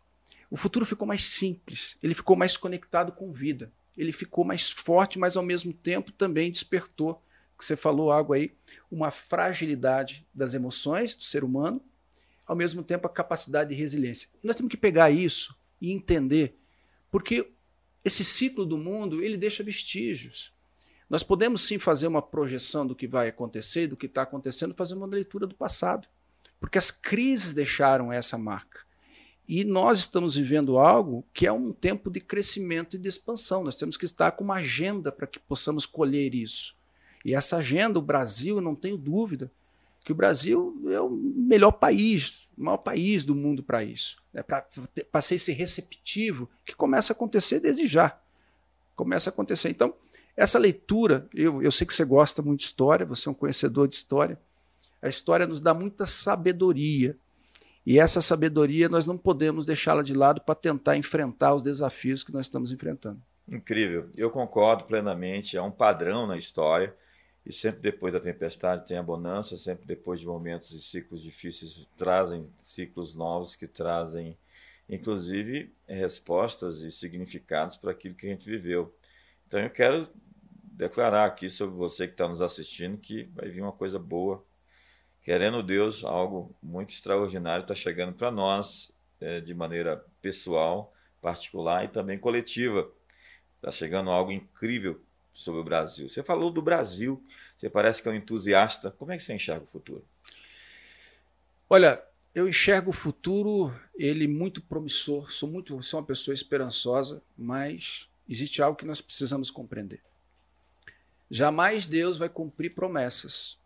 O 0.49 0.57
futuro 0.57 0.85
ficou 0.85 1.07
mais 1.07 1.23
simples, 1.23 1.97
ele 2.01 2.13
ficou 2.13 2.35
mais 2.35 2.57
conectado 2.57 3.11
com 3.11 3.31
vida, 3.31 3.71
ele 3.97 4.11
ficou 4.11 4.43
mais 4.43 4.71
forte, 4.71 5.19
mas 5.19 5.37
ao 5.37 5.43
mesmo 5.43 5.73
tempo 5.73 6.11
também 6.11 6.51
despertou, 6.51 7.21
que 7.57 7.63
você 7.63 7.75
falou 7.75 8.11
algo 8.11 8.33
aí, 8.33 8.51
uma 8.91 9.11
fragilidade 9.11 10.25
das 10.33 10.53
emoções 10.53 11.15
do 11.15 11.23
ser 11.23 11.43
humano, 11.43 11.81
ao 12.45 12.55
mesmo 12.55 12.83
tempo 12.83 13.07
a 13.07 13.09
capacidade 13.09 13.69
de 13.69 13.75
resiliência. 13.75 14.29
E 14.43 14.47
nós 14.47 14.55
temos 14.55 14.69
que 14.69 14.77
pegar 14.77 15.11
isso 15.11 15.55
e 15.79 15.91
entender, 15.91 16.57
porque 17.11 17.52
esse 18.03 18.23
ciclo 18.23 18.65
do 18.65 18.77
mundo 18.77 19.23
ele 19.23 19.37
deixa 19.37 19.63
vestígios. 19.63 20.51
Nós 21.09 21.23
podemos 21.23 21.61
sim 21.61 21.77
fazer 21.77 22.07
uma 22.07 22.21
projeção 22.21 22.85
do 22.87 22.95
que 22.95 23.07
vai 23.07 23.27
acontecer, 23.27 23.87
do 23.87 23.97
que 23.97 24.07
está 24.07 24.23
acontecendo, 24.23 24.73
fazer 24.73 24.95
uma 24.95 25.05
leitura 25.05 25.45
do 25.45 25.55
passado, 25.55 26.07
porque 26.59 26.77
as 26.77 26.89
crises 26.89 27.53
deixaram 27.53 28.11
essa 28.11 28.37
marca. 28.37 28.81
E 29.47 29.63
nós 29.63 29.99
estamos 29.99 30.35
vivendo 30.35 30.77
algo 30.77 31.25
que 31.33 31.45
é 31.45 31.51
um 31.51 31.73
tempo 31.73 32.09
de 32.09 32.21
crescimento 32.21 32.95
e 32.95 32.99
de 32.99 33.09
expansão. 33.09 33.63
Nós 33.63 33.75
temos 33.75 33.97
que 33.97 34.05
estar 34.05 34.31
com 34.31 34.43
uma 34.43 34.55
agenda 34.55 35.11
para 35.11 35.27
que 35.27 35.39
possamos 35.39 35.85
colher 35.85 36.33
isso. 36.33 36.75
E 37.25 37.33
essa 37.35 37.57
agenda, 37.57 37.99
o 37.99 38.01
Brasil, 38.01 38.61
não 38.61 38.75
tenho 38.75 38.97
dúvida, 38.97 39.51
que 40.03 40.11
o 40.11 40.15
Brasil 40.15 40.75
é 40.89 40.99
o 40.99 41.09
melhor 41.09 41.71
país, 41.71 42.47
o 42.57 42.63
maior 42.63 42.77
país 42.77 43.23
do 43.23 43.33
mundo 43.33 43.63
para 43.63 43.83
isso. 43.83 44.21
Né? 44.33 44.43
Para 44.43 45.21
ser 45.21 45.35
esse 45.35 45.53
receptivo 45.53 46.49
que 46.65 46.75
começa 46.75 47.13
a 47.13 47.15
acontecer 47.15 47.59
desde 47.59 47.87
já. 47.87 48.19
Começa 48.95 49.29
a 49.29 49.33
acontecer. 49.33 49.69
Então, 49.69 49.93
essa 50.35 50.59
leitura, 50.59 51.27
eu, 51.33 51.61
eu 51.61 51.71
sei 51.71 51.87
que 51.87 51.93
você 51.93 52.03
gosta 52.03 52.41
muito 52.41 52.59
de 52.59 52.65
história, 52.65 53.05
você 53.05 53.29
é 53.29 53.31
um 53.31 53.35
conhecedor 53.35 53.87
de 53.87 53.95
história. 53.95 54.37
A 55.01 55.07
história 55.07 55.47
nos 55.47 55.61
dá 55.61 55.73
muita 55.73 56.05
sabedoria. 56.05 57.15
E 57.85 57.99
essa 57.99 58.21
sabedoria 58.21 58.89
nós 58.89 59.07
não 59.07 59.17
podemos 59.17 59.65
deixá-la 59.65 60.03
de 60.03 60.13
lado 60.13 60.41
para 60.41 60.55
tentar 60.55 60.97
enfrentar 60.97 61.53
os 61.53 61.63
desafios 61.63 62.23
que 62.23 62.33
nós 62.33 62.45
estamos 62.45 62.71
enfrentando. 62.71 63.21
Incrível. 63.47 64.09
Eu 64.17 64.29
concordo 64.29 64.85
plenamente. 64.85 65.55
É 65.57 65.61
um 65.61 65.71
padrão 65.71 66.27
na 66.27 66.37
história 66.37 66.95
e 67.45 67.51
sempre 67.51 67.81
depois 67.81 68.13
da 68.13 68.19
tempestade 68.19 68.87
tem 68.87 68.97
a 68.97 69.03
bonança, 69.03 69.57
sempre 69.57 69.85
depois 69.85 70.19
de 70.19 70.25
momentos 70.25 70.71
e 70.71 70.81
ciclos 70.81 71.21
difíceis 71.21 71.85
trazem 71.97 72.51
ciclos 72.61 73.13
novos 73.13 73.55
que 73.55 73.67
trazem, 73.67 74.37
inclusive, 74.87 75.73
respostas 75.85 76.81
e 76.81 76.91
significados 76.91 77.75
para 77.75 77.91
aquilo 77.91 78.15
que 78.15 78.27
a 78.27 78.29
gente 78.29 78.49
viveu. 78.49 78.93
Então 79.45 79.59
eu 79.59 79.69
quero 79.69 80.07
declarar 80.63 81.25
aqui 81.25 81.49
sobre 81.49 81.75
você 81.75 82.07
que 82.07 82.13
está 82.13 82.27
nos 82.27 82.41
assistindo 82.41 82.97
que 82.97 83.23
vai 83.35 83.49
vir 83.49 83.61
uma 83.61 83.73
coisa 83.73 83.99
boa. 83.99 84.43
Querendo 85.21 85.61
Deus, 85.61 86.03
algo 86.03 86.55
muito 86.61 86.91
extraordinário 86.91 87.63
está 87.63 87.75
chegando 87.75 88.13
para 88.13 88.31
nós 88.31 88.91
é, 89.19 89.41
de 89.41 89.53
maneira 89.53 90.03
pessoal, 90.21 90.93
particular 91.21 91.83
e 91.83 91.89
também 91.89 92.17
coletiva. 92.17 92.89
Está 93.57 93.71
chegando 93.71 94.09
algo 94.09 94.31
incrível 94.31 94.99
sobre 95.33 95.61
o 95.61 95.63
Brasil. 95.63 96.07
Você 96.09 96.23
falou 96.23 96.51
do 96.51 96.61
Brasil, 96.61 97.23
você 97.57 97.69
parece 97.69 98.01
que 98.01 98.07
é 98.07 98.11
um 98.11 98.15
entusiasta. 98.15 98.91
Como 98.91 99.11
é 99.11 99.17
que 99.17 99.23
você 99.23 99.33
enxerga 99.33 99.63
o 99.63 99.67
futuro? 99.67 100.05
Olha, 101.69 102.03
eu 102.35 102.47
enxergo 102.47 102.89
o 102.89 102.93
futuro 102.93 103.73
ele 103.95 104.27
muito 104.27 104.61
promissor. 104.61 105.31
Sou 105.31 105.49
muito, 105.49 105.81
sou 105.81 105.99
uma 105.99 106.05
pessoa 106.05 106.33
esperançosa, 106.33 107.21
mas 107.37 108.07
existe 108.27 108.61
algo 108.61 108.77
que 108.77 108.85
nós 108.85 109.01
precisamos 109.01 109.49
compreender. 109.49 110.01
Jamais 111.29 111.85
Deus 111.85 112.17
vai 112.17 112.29
cumprir 112.29 112.75
promessas 112.75 113.57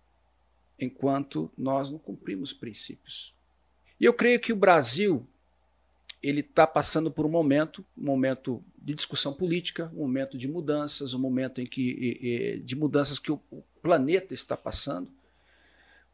enquanto 0.80 1.52
nós 1.58 1.92
não 1.92 2.00
cumprimos 2.00 2.54
princípios. 2.54 3.34
E 4.00 4.06
eu 4.06 4.14
creio 4.14 4.40
que 4.40 4.54
o 4.54 4.56
Brasil 4.56 5.28
ele 6.22 6.42
está 6.42 6.66
passando 6.66 7.12
por 7.12 7.26
um 7.26 7.30
momento, 7.30 7.86
um 7.98 8.06
momento 8.06 8.64
de 8.78 8.94
discussão 8.94 9.34
política, 9.34 9.92
um 9.94 10.00
momento 10.00 10.38
de 10.38 10.48
mudanças, 10.48 11.14
um 11.14 11.20
momento 11.20 11.62
em 11.62 11.66
que 11.66 12.62
de 12.66 12.76
mudanças 12.76 13.20
que 13.20 13.32
o 13.32 13.40
planeta 13.82 14.34
está 14.34 14.58
passando. 14.58 15.12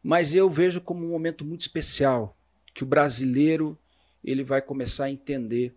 Mas 0.02 0.34
eu 0.34 0.50
vejo 0.50 0.80
como 0.80 1.04
um 1.04 1.10
momento 1.10 1.44
muito 1.44 1.62
especial 1.62 2.36
que 2.74 2.82
o 2.82 2.86
brasileiro 2.86 3.78
ele 4.22 4.44
vai 4.44 4.60
começar 4.60 5.04
a 5.04 5.10
entender 5.10 5.74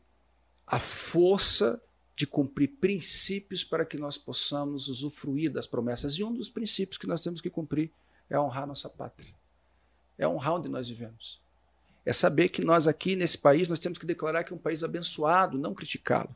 a 0.65 0.79
força 0.79 1.81
de 2.15 2.27
cumprir 2.27 2.67
princípios 2.79 3.63
para 3.63 3.85
que 3.85 3.97
nós 3.97 4.17
possamos 4.17 4.89
usufruir 4.89 5.51
das 5.51 5.67
promessas. 5.67 6.15
E 6.15 6.23
um 6.23 6.33
dos 6.33 6.49
princípios 6.49 6.97
que 6.97 7.07
nós 7.07 7.23
temos 7.23 7.39
que 7.39 7.49
cumprir 7.49 7.91
é 8.29 8.37
honrar 8.39 8.67
nossa 8.67 8.89
pátria. 8.89 9.33
É 10.17 10.27
honrar 10.27 10.55
onde 10.55 10.67
nós 10.67 10.89
vivemos 10.89 11.39
é 12.07 12.13
saber 12.13 12.47
que 12.47 12.63
nós 12.63 12.87
aqui 12.87 13.17
nesse 13.17 13.37
país 13.37 13.67
nós 13.67 13.79
temos 13.79 13.97
que 13.97 14.05
declarar 14.05 14.45
que 14.45 14.53
é 14.53 14.55
um 14.55 14.59
país 14.59 14.81
abençoado, 14.81 15.57
não 15.57 15.73
criticá-lo. 15.73 16.33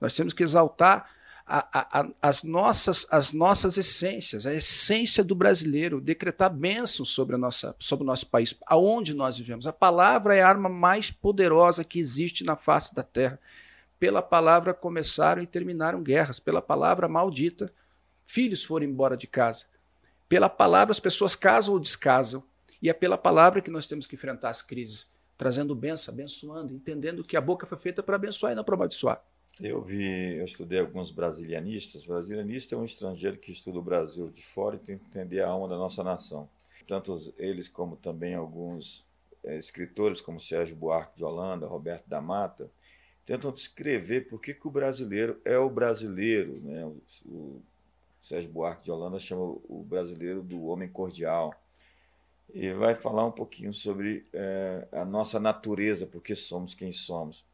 Nós 0.00 0.16
temos 0.16 0.32
que 0.32 0.42
exaltar 0.42 1.08
a, 1.46 2.00
a, 2.00 2.08
as, 2.20 2.42
nossas, 2.42 3.06
as 3.12 3.32
nossas 3.32 3.78
essências, 3.78 4.44
a 4.44 4.52
essência 4.52 5.22
do 5.22 5.36
brasileiro, 5.36 6.00
decretar 6.00 6.52
bênçãos 6.52 7.10
sobre, 7.10 7.36
a 7.36 7.38
nossa, 7.38 7.76
sobre 7.78 8.02
o 8.02 8.06
nosso 8.06 8.26
país, 8.26 8.56
aonde 8.66 9.14
nós 9.14 9.38
vivemos. 9.38 9.68
A 9.68 9.72
palavra 9.72 10.34
é 10.34 10.42
a 10.42 10.48
arma 10.48 10.68
mais 10.68 11.12
poderosa 11.12 11.84
que 11.84 12.00
existe 12.00 12.42
na 12.42 12.56
face 12.56 12.92
da 12.92 13.04
terra. 13.04 13.38
Pela 14.00 14.20
palavra 14.20 14.74
começaram 14.74 15.40
e 15.40 15.46
terminaram 15.46 16.02
guerras, 16.02 16.40
pela 16.40 16.60
palavra 16.60 17.06
maldita, 17.06 17.72
filhos 18.24 18.64
foram 18.64 18.84
embora 18.84 19.16
de 19.16 19.28
casa. 19.28 19.66
Pela 20.28 20.48
palavra 20.48 20.90
as 20.90 20.98
pessoas 20.98 21.36
casam 21.36 21.74
ou 21.74 21.78
descasam. 21.78 22.42
E 22.84 22.90
é 22.90 22.92
pela 22.92 23.16
palavra 23.16 23.62
que 23.62 23.70
nós 23.70 23.88
temos 23.88 24.06
que 24.06 24.14
enfrentar 24.14 24.50
as 24.50 24.60
crises, 24.60 25.10
trazendo 25.38 25.74
bênção, 25.74 26.12
abençoando, 26.12 26.74
entendendo 26.74 27.24
que 27.24 27.34
a 27.34 27.40
boca 27.40 27.66
foi 27.66 27.78
feita 27.78 28.02
para 28.02 28.16
abençoar 28.16 28.52
e 28.52 28.54
não 28.54 28.62
para 28.62 28.74
amaldiçoar. 28.74 29.24
Eu 29.58 29.80
vi, 29.80 30.36
eu 30.36 30.44
estudei 30.44 30.80
alguns 30.80 31.10
brasilianistas. 31.10 32.04
Brasilianista 32.04 32.74
é 32.74 32.78
um 32.78 32.84
estrangeiro 32.84 33.38
que 33.38 33.50
estuda 33.50 33.78
o 33.78 33.82
Brasil 33.82 34.28
de 34.28 34.44
fora 34.44 34.76
e 34.76 34.80
tem 34.80 34.98
que 34.98 35.06
entender 35.06 35.40
a 35.40 35.48
alma 35.48 35.66
da 35.66 35.78
nossa 35.78 36.04
nação. 36.04 36.46
Tanto 36.86 37.16
eles 37.38 37.70
como 37.70 37.96
também 37.96 38.34
alguns 38.34 39.02
é, 39.42 39.56
escritores 39.56 40.20
como 40.20 40.38
Sérgio 40.38 40.76
Buarque 40.76 41.16
de 41.16 41.24
Holanda, 41.24 41.66
Roberto 41.66 42.06
da 42.06 42.20
Mata, 42.20 42.70
tentam 43.24 43.50
descrever 43.50 44.28
por 44.28 44.38
que, 44.38 44.52
que 44.52 44.68
o 44.68 44.70
brasileiro 44.70 45.40
é 45.42 45.56
o 45.56 45.70
brasileiro. 45.70 46.60
Né? 46.60 46.84
O, 46.84 47.00
o 47.24 47.62
Sérgio 48.22 48.50
Buarque 48.50 48.84
de 48.84 48.90
Holanda 48.90 49.18
chama 49.18 49.42
o 49.42 49.82
brasileiro 49.88 50.42
do 50.42 50.66
homem 50.66 50.90
cordial 50.90 51.54
e 52.52 52.72
vai 52.72 52.94
falar 52.94 53.26
um 53.26 53.32
pouquinho 53.32 53.72
sobre 53.72 54.26
é, 54.32 54.86
a 54.92 55.04
nossa 55.04 55.40
natureza, 55.40 56.06
porque 56.06 56.34
somos 56.34 56.74
quem 56.74 56.92
somos. 56.92 57.44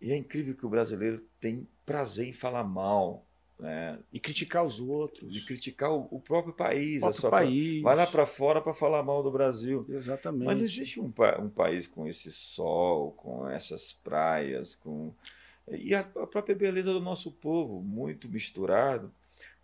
E 0.00 0.12
é 0.12 0.16
incrível 0.16 0.54
que 0.54 0.66
o 0.66 0.70
brasileiro 0.70 1.22
tem 1.40 1.66
prazer 1.84 2.26
em 2.28 2.32
falar 2.32 2.64
mal. 2.64 3.24
Né? 3.58 3.98
E 4.10 4.18
criticar 4.18 4.64
os 4.64 4.80
outros. 4.80 5.36
E 5.36 5.44
criticar 5.44 5.92
o, 5.92 6.08
o 6.10 6.20
próprio 6.20 6.54
país. 6.54 6.96
O 7.02 7.10
próprio 7.10 7.30
país. 7.30 7.82
Vai 7.82 7.94
lá 7.94 8.06
para 8.06 8.24
fora 8.24 8.60
para 8.60 8.72
falar 8.72 9.02
mal 9.02 9.22
do 9.22 9.30
Brasil. 9.30 9.84
Exatamente. 9.90 10.46
Mas 10.46 10.56
não 10.56 10.64
existe 10.64 10.98
um, 10.98 11.12
um 11.38 11.50
país 11.50 11.86
com 11.86 12.06
esse 12.06 12.32
sol, 12.32 13.12
com 13.12 13.48
essas 13.48 13.92
praias, 13.92 14.74
com 14.74 15.12
e 15.68 15.94
a, 15.94 16.00
a 16.00 16.26
própria 16.26 16.54
beleza 16.54 16.92
do 16.92 17.00
nosso 17.00 17.30
povo, 17.30 17.80
muito 17.80 18.28
misturado 18.28 19.12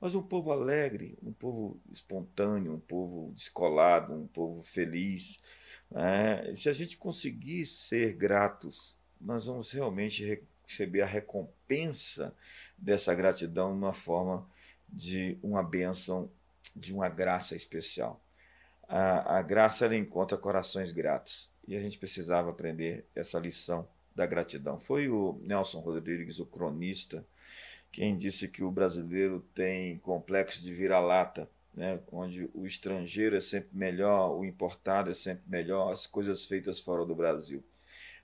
mas 0.01 0.15
um 0.15 0.23
povo 0.23 0.53
alegre, 0.53 1.19
um 1.23 1.33
povo 1.33 1.81
espontâneo, 1.91 2.75
um 2.75 2.81
povo 2.81 3.33
descolado, 3.35 4.13
um 4.13 4.27
povo 4.27 4.63
feliz. 4.63 5.39
Né? 5.91 6.55
Se 6.55 6.69
a 6.69 6.73
gente 6.73 6.97
conseguir 6.97 7.65
ser 7.67 8.15
gratos, 8.15 8.97
nós 9.21 9.47
vamos 9.47 9.73
realmente 9.73 10.43
receber 10.67 11.03
a 11.03 11.07
recompensa 11.07 12.35
dessa 12.77 13.15
gratidão 13.15 13.75
numa 13.75 13.95
forma 13.95 14.47
de 14.89 15.39
uma 15.43 15.63
bênção, 15.63 16.31
de 16.75 16.93
uma 16.93 17.09
graça 17.09 17.57
especial. 17.57 18.21
A, 18.89 19.39
a 19.39 19.43
graça 19.43 19.85
ela 19.85 19.97
encontra 19.97 20.37
corações 20.37 20.93
gratos 20.93 21.51
e 21.67 21.75
a 21.75 21.81
gente 21.81 21.99
precisava 21.99 22.51
aprender 22.51 23.05
essa 23.15 23.39
lição 23.39 23.89
da 24.15 24.27
gratidão. 24.27 24.79
Foi 24.79 25.09
o 25.09 25.39
Nelson 25.43 25.81
Rodrigues, 25.81 26.39
o 26.39 26.47
cronista, 26.47 27.27
quem 27.93 28.17
disse 28.17 28.49
que 28.49 28.63
o 28.63 28.71
brasileiro 28.71 29.45
tem 29.55 29.99
complexo 29.99 30.63
de 30.63 30.73
vira-lata, 30.73 31.49
né? 31.75 31.99
onde 32.11 32.49
o 32.55 32.67
estrangeiro 32.67 33.37
é 33.37 33.41
sempre 33.41 33.71
melhor, 33.73 34.37
o 34.39 34.45
importado 34.45 35.11
é 35.11 35.15
sempre 35.15 35.45
melhor, 35.47 35.93
as 35.93 36.07
coisas 36.07 36.47
feitas 36.47 36.81
fora 36.81 37.05
do 37.05 37.15
Brasil. 37.15 37.63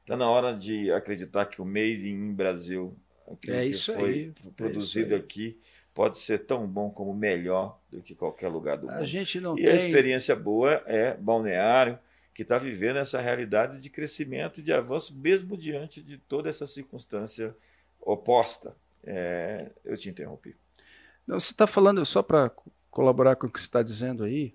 Está 0.00 0.16
na 0.16 0.28
hora 0.28 0.56
de 0.56 0.90
acreditar 0.90 1.46
que 1.46 1.62
o 1.62 1.64
made 1.64 2.08
in 2.08 2.32
Brasil, 2.32 2.96
aquilo 3.30 3.56
é 3.56 3.66
que 3.66 3.74
foi 3.74 4.10
aí, 4.10 4.32
produzido 4.56 5.14
é 5.14 5.18
aqui, 5.18 5.58
pode 5.94 6.18
ser 6.18 6.38
tão 6.40 6.66
bom 6.66 6.90
como 6.90 7.14
melhor 7.14 7.78
do 7.90 8.02
que 8.02 8.14
qualquer 8.14 8.48
lugar 8.48 8.78
do 8.78 8.86
mundo. 8.86 8.98
A 8.98 9.04
gente 9.04 9.40
não 9.40 9.58
e 9.58 9.64
tem... 9.64 9.74
a 9.74 9.76
experiência 9.76 10.34
boa 10.34 10.82
é 10.86 11.14
Balneário, 11.14 11.98
que 12.34 12.42
está 12.42 12.58
vivendo 12.58 12.98
essa 12.98 13.20
realidade 13.20 13.80
de 13.80 13.90
crescimento 13.90 14.58
e 14.58 14.62
de 14.62 14.72
avanço, 14.72 15.16
mesmo 15.18 15.56
diante 15.56 16.02
de 16.02 16.16
toda 16.16 16.48
essa 16.48 16.66
circunstância 16.66 17.54
oposta. 18.00 18.74
É, 19.04 19.70
eu 19.84 19.96
te 19.96 20.08
interrompi. 20.08 20.56
Não, 21.26 21.38
você 21.38 21.52
está 21.52 21.66
falando, 21.66 22.04
só 22.04 22.22
para 22.22 22.50
colaborar 22.90 23.36
com 23.36 23.46
o 23.46 23.50
que 23.50 23.60
você 23.60 23.66
está 23.66 23.82
dizendo 23.82 24.24
aí, 24.24 24.54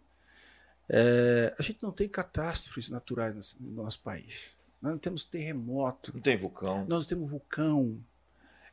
é, 0.89 1.53
a 1.57 1.62
gente 1.62 1.81
não 1.83 1.91
tem 1.91 2.07
catástrofes 2.07 2.89
naturais 2.89 3.57
no 3.60 3.83
nosso 3.83 4.01
país. 4.01 4.55
nós 4.81 4.91
não 4.91 4.99
temos 4.99 5.25
terremoto. 5.25 6.13
Não 6.13 6.21
tem 6.21 6.38
vulcão. 6.38 6.86
Nós 6.88 7.03
não 7.03 7.10
temos 7.10 7.31
vulcão. 7.31 7.97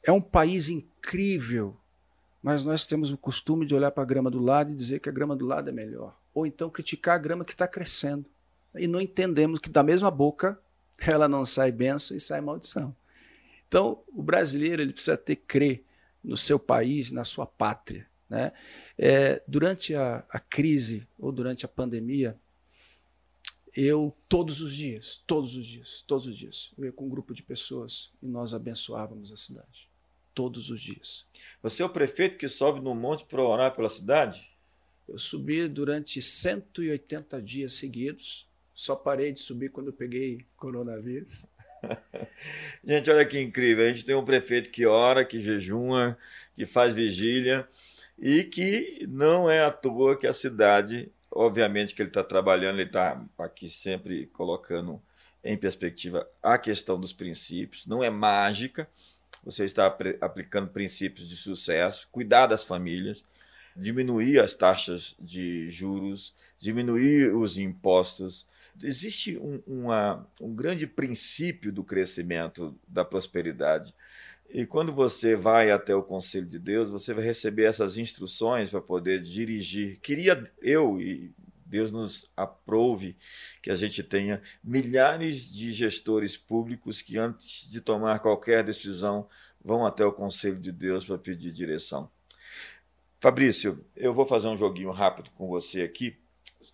É 0.02 0.12
um 0.12 0.20
país 0.20 0.68
incrível, 0.68 1.76
mas 2.42 2.64
nós 2.64 2.86
temos 2.86 3.10
o 3.10 3.16
costume 3.16 3.66
de 3.66 3.74
olhar 3.74 3.90
para 3.90 4.02
a 4.02 4.06
grama 4.06 4.30
do 4.30 4.38
lado 4.38 4.70
e 4.70 4.74
dizer 4.74 5.00
que 5.00 5.08
a 5.08 5.12
grama 5.12 5.34
do 5.34 5.46
lado 5.46 5.68
é 5.68 5.72
melhor. 5.72 6.14
Ou 6.32 6.46
então 6.46 6.70
criticar 6.70 7.16
a 7.16 7.18
grama 7.18 7.44
que 7.44 7.52
está 7.52 7.66
crescendo. 7.66 8.24
E 8.74 8.86
não 8.86 9.00
entendemos 9.00 9.58
que 9.58 9.70
da 9.70 9.82
mesma 9.82 10.10
boca 10.10 10.58
ela 10.98 11.26
não 11.26 11.44
sai 11.44 11.72
benção 11.72 12.16
e 12.16 12.20
sai 12.20 12.40
maldição. 12.40 12.94
Então, 13.74 14.04
o 14.06 14.22
brasileiro 14.22 14.80
ele 14.80 14.92
precisa 14.92 15.16
ter 15.16 15.34
crer 15.34 15.84
no 16.22 16.36
seu 16.36 16.60
país, 16.60 17.10
na 17.10 17.24
sua 17.24 17.44
pátria. 17.44 18.08
Né? 18.30 18.52
É, 18.96 19.42
durante 19.48 19.96
a, 19.96 20.24
a 20.30 20.38
crise 20.38 21.08
ou 21.18 21.32
durante 21.32 21.64
a 21.64 21.68
pandemia, 21.68 22.38
eu 23.74 24.16
todos 24.28 24.60
os 24.60 24.72
dias, 24.72 25.20
todos 25.26 25.56
os 25.56 25.66
dias, 25.66 26.04
todos 26.06 26.28
os 26.28 26.38
dias, 26.38 26.72
eu 26.78 26.84
ia 26.84 26.92
com 26.92 27.06
um 27.06 27.08
grupo 27.08 27.34
de 27.34 27.42
pessoas 27.42 28.12
e 28.22 28.28
nós 28.28 28.54
abençoávamos 28.54 29.32
a 29.32 29.36
cidade. 29.36 29.90
Todos 30.32 30.70
os 30.70 30.80
dias. 30.80 31.26
Você 31.60 31.82
é 31.82 31.84
o 31.84 31.90
prefeito 31.90 32.38
que 32.38 32.46
sobe 32.46 32.80
no 32.80 32.94
monte 32.94 33.24
para 33.24 33.42
orar 33.42 33.74
pela 33.74 33.88
cidade? 33.88 34.52
Eu 35.08 35.18
subi 35.18 35.66
durante 35.66 36.22
180 36.22 37.42
dias 37.42 37.72
seguidos. 37.72 38.48
Só 38.72 38.94
parei 38.94 39.32
de 39.32 39.40
subir 39.40 39.70
quando 39.70 39.88
eu 39.88 39.92
peguei 39.92 40.46
coronavírus. 40.56 41.44
gente, 42.84 43.10
olha 43.10 43.24
que 43.24 43.40
incrível. 43.40 43.84
A 43.84 43.88
gente 43.88 44.04
tem 44.04 44.14
um 44.14 44.24
prefeito 44.24 44.70
que 44.70 44.86
ora, 44.86 45.24
que 45.24 45.40
jejuma, 45.40 46.16
que 46.54 46.66
faz 46.66 46.94
vigília 46.94 47.66
e 48.18 48.44
que 48.44 49.06
não 49.08 49.50
é 49.50 49.64
à 49.64 49.70
toa 49.70 50.16
que 50.16 50.26
a 50.26 50.32
cidade, 50.32 51.10
obviamente 51.30 51.94
que 51.94 52.02
ele 52.02 52.10
está 52.10 52.22
trabalhando, 52.22 52.80
ele 52.80 52.88
está 52.88 53.20
aqui 53.38 53.68
sempre 53.68 54.26
colocando 54.26 55.00
em 55.42 55.56
perspectiva 55.56 56.26
a 56.42 56.56
questão 56.56 56.98
dos 56.98 57.12
princípios, 57.12 57.86
não 57.86 58.02
é 58.02 58.08
mágica, 58.08 58.88
você 59.44 59.64
está 59.64 59.86
aplicando 60.20 60.68
princípios 60.68 61.28
de 61.28 61.36
sucesso, 61.36 62.08
cuidar 62.10 62.46
das 62.46 62.64
famílias, 62.64 63.22
diminuir 63.76 64.40
as 64.40 64.54
taxas 64.54 65.14
de 65.20 65.68
juros, 65.68 66.34
diminuir 66.58 67.34
os 67.34 67.58
impostos. 67.58 68.46
Existe 68.82 69.38
um, 69.38 69.62
uma, 69.66 70.26
um 70.40 70.54
grande 70.54 70.86
princípio 70.86 71.72
do 71.72 71.84
crescimento, 71.84 72.78
da 72.86 73.04
prosperidade. 73.04 73.94
E 74.48 74.66
quando 74.66 74.92
você 74.92 75.34
vai 75.34 75.70
até 75.70 75.94
o 75.94 76.02
Conselho 76.02 76.46
de 76.46 76.58
Deus, 76.58 76.90
você 76.90 77.12
vai 77.14 77.24
receber 77.24 77.64
essas 77.64 77.96
instruções 77.96 78.70
para 78.70 78.80
poder 78.80 79.22
dirigir. 79.22 79.98
Queria 80.00 80.50
eu, 80.60 81.00
e 81.00 81.32
Deus 81.66 81.90
nos 81.90 82.30
aprove, 82.36 83.16
que 83.62 83.70
a 83.70 83.74
gente 83.74 84.02
tenha 84.02 84.40
milhares 84.62 85.52
de 85.52 85.72
gestores 85.72 86.36
públicos 86.36 87.02
que, 87.02 87.18
antes 87.18 87.68
de 87.70 87.80
tomar 87.80 88.20
qualquer 88.20 88.62
decisão, 88.62 89.28
vão 89.64 89.84
até 89.84 90.04
o 90.04 90.12
Conselho 90.12 90.60
de 90.60 90.70
Deus 90.70 91.04
para 91.04 91.18
pedir 91.18 91.50
direção. 91.50 92.08
Fabrício, 93.18 93.84
eu 93.96 94.12
vou 94.12 94.26
fazer 94.26 94.48
um 94.48 94.56
joguinho 94.56 94.90
rápido 94.90 95.30
com 95.30 95.48
você 95.48 95.82
aqui. 95.82 96.16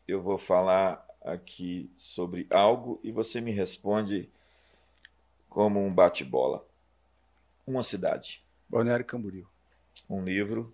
Eu 0.07 0.21
vou 0.21 0.37
falar 0.37 1.07
aqui 1.23 1.91
sobre 1.99 2.47
algo 2.51 3.01
e 3.03 3.13
você 3.13 3.41
me 3.41 3.53
responde 3.53 4.29
como 5.49 5.85
um 5.85 5.93
bate-bola. 5.93 6.65
Uma 7.67 7.83
cidade. 7.83 8.43
Balneário 8.69 9.05
Camboriú. 9.05 9.47
Um 10.09 10.25
livro. 10.25 10.73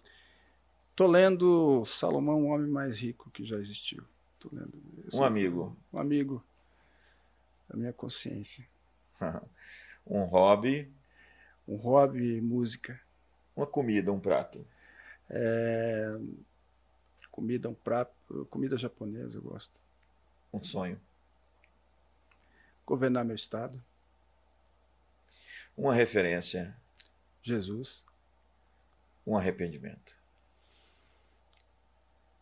Tô 0.94 1.06
lendo 1.06 1.84
Salomão, 1.84 2.44
o 2.44 2.48
homem 2.48 2.70
mais 2.70 2.98
rico 3.00 3.30
que 3.30 3.44
já 3.44 3.56
existiu. 3.56 4.04
Tô 4.38 4.48
lendo. 4.52 4.72
Um 5.12 5.24
amigo. 5.24 5.76
Um 5.92 5.98
amigo 5.98 6.44
da 7.68 7.76
minha 7.76 7.92
consciência. 7.92 8.66
um 10.06 10.24
hobby. 10.24 10.90
Um 11.66 11.76
hobby, 11.76 12.40
música. 12.40 13.00
Uma 13.56 13.66
comida, 13.66 14.12
um 14.12 14.20
prato. 14.20 14.64
É... 15.28 16.16
Comida, 17.30 17.68
um 17.68 17.74
prato. 17.74 18.46
Comida 18.50 18.78
japonesa, 18.78 19.38
eu 19.38 19.42
gosto. 19.42 19.85
Um 20.56 20.64
sonho. 20.64 20.98
Governar 22.86 23.26
meu 23.26 23.36
estado. 23.36 23.82
Uma 25.76 25.94
referência. 25.94 26.74
Jesus. 27.42 28.06
Um 29.26 29.36
arrependimento. 29.36 30.16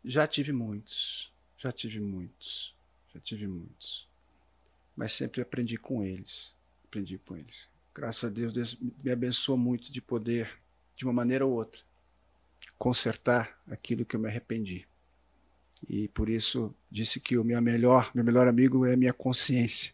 Já 0.05 0.29
tive 0.29 0.53
muitos, 0.53 1.33
já 1.59 1.73
tive 1.73 1.99
muitos, 1.99 2.73
já 3.13 3.19
tive 3.19 3.49
muitos. 3.49 4.07
Mas 4.95 5.13
sempre 5.13 5.43
aprendi 5.43 5.77
com 5.77 6.05
eles, 6.05 6.55
aprendi 6.85 7.19
com 7.19 7.37
eles. 7.37 7.69
Graças 7.93 8.31
a 8.31 8.33
Deus, 8.33 8.53
Deus 8.53 8.79
me 9.03 9.11
abençoou 9.11 9.59
muito 9.59 9.91
de 9.91 10.01
poder, 10.01 10.57
de 10.95 11.05
uma 11.05 11.13
maneira 11.13 11.45
ou 11.45 11.53
outra, 11.53 11.83
consertar 12.79 13.61
aquilo 13.67 14.05
que 14.05 14.15
eu 14.15 14.21
me 14.21 14.29
arrependi. 14.29 14.87
E 15.89 16.09
por 16.09 16.29
isso 16.29 16.75
disse 16.91 17.21
que 17.21 17.37
o 17.37 17.45
meu 17.45 17.61
melhor, 17.61 18.11
meu 18.15 18.25
melhor 18.25 18.49
amigo 18.49 18.87
é 18.87 18.95
a 18.95 18.97
minha 18.97 19.13
consciência, 19.13 19.93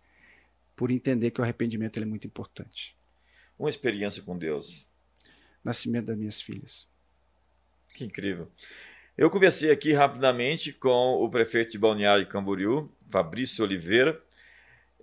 por 0.77 0.91
entender 0.91 1.31
que 1.31 1.41
o 1.41 1.45
arrependimento 1.45 2.01
é 2.01 2.05
muito 2.05 2.27
importante. 2.27 2.97
Uma 3.59 3.69
experiência 3.69 4.23
com 4.23 4.39
Deus 4.39 4.91
nascimento 5.65 6.07
das 6.07 6.19
minhas 6.19 6.41
filhas. 6.41 6.87
Que 7.95 8.05
incrível. 8.05 8.49
Eu 9.17 9.31
conversei 9.31 9.71
aqui 9.71 9.93
rapidamente 9.93 10.73
com 10.73 11.23
o 11.23 11.29
prefeito 11.29 11.73
de 11.73 11.79
Balneário 11.79 12.25
de 12.25 12.31
Camboriú, 12.31 12.91
Fabrício 13.11 13.65
Oliveira. 13.65 14.21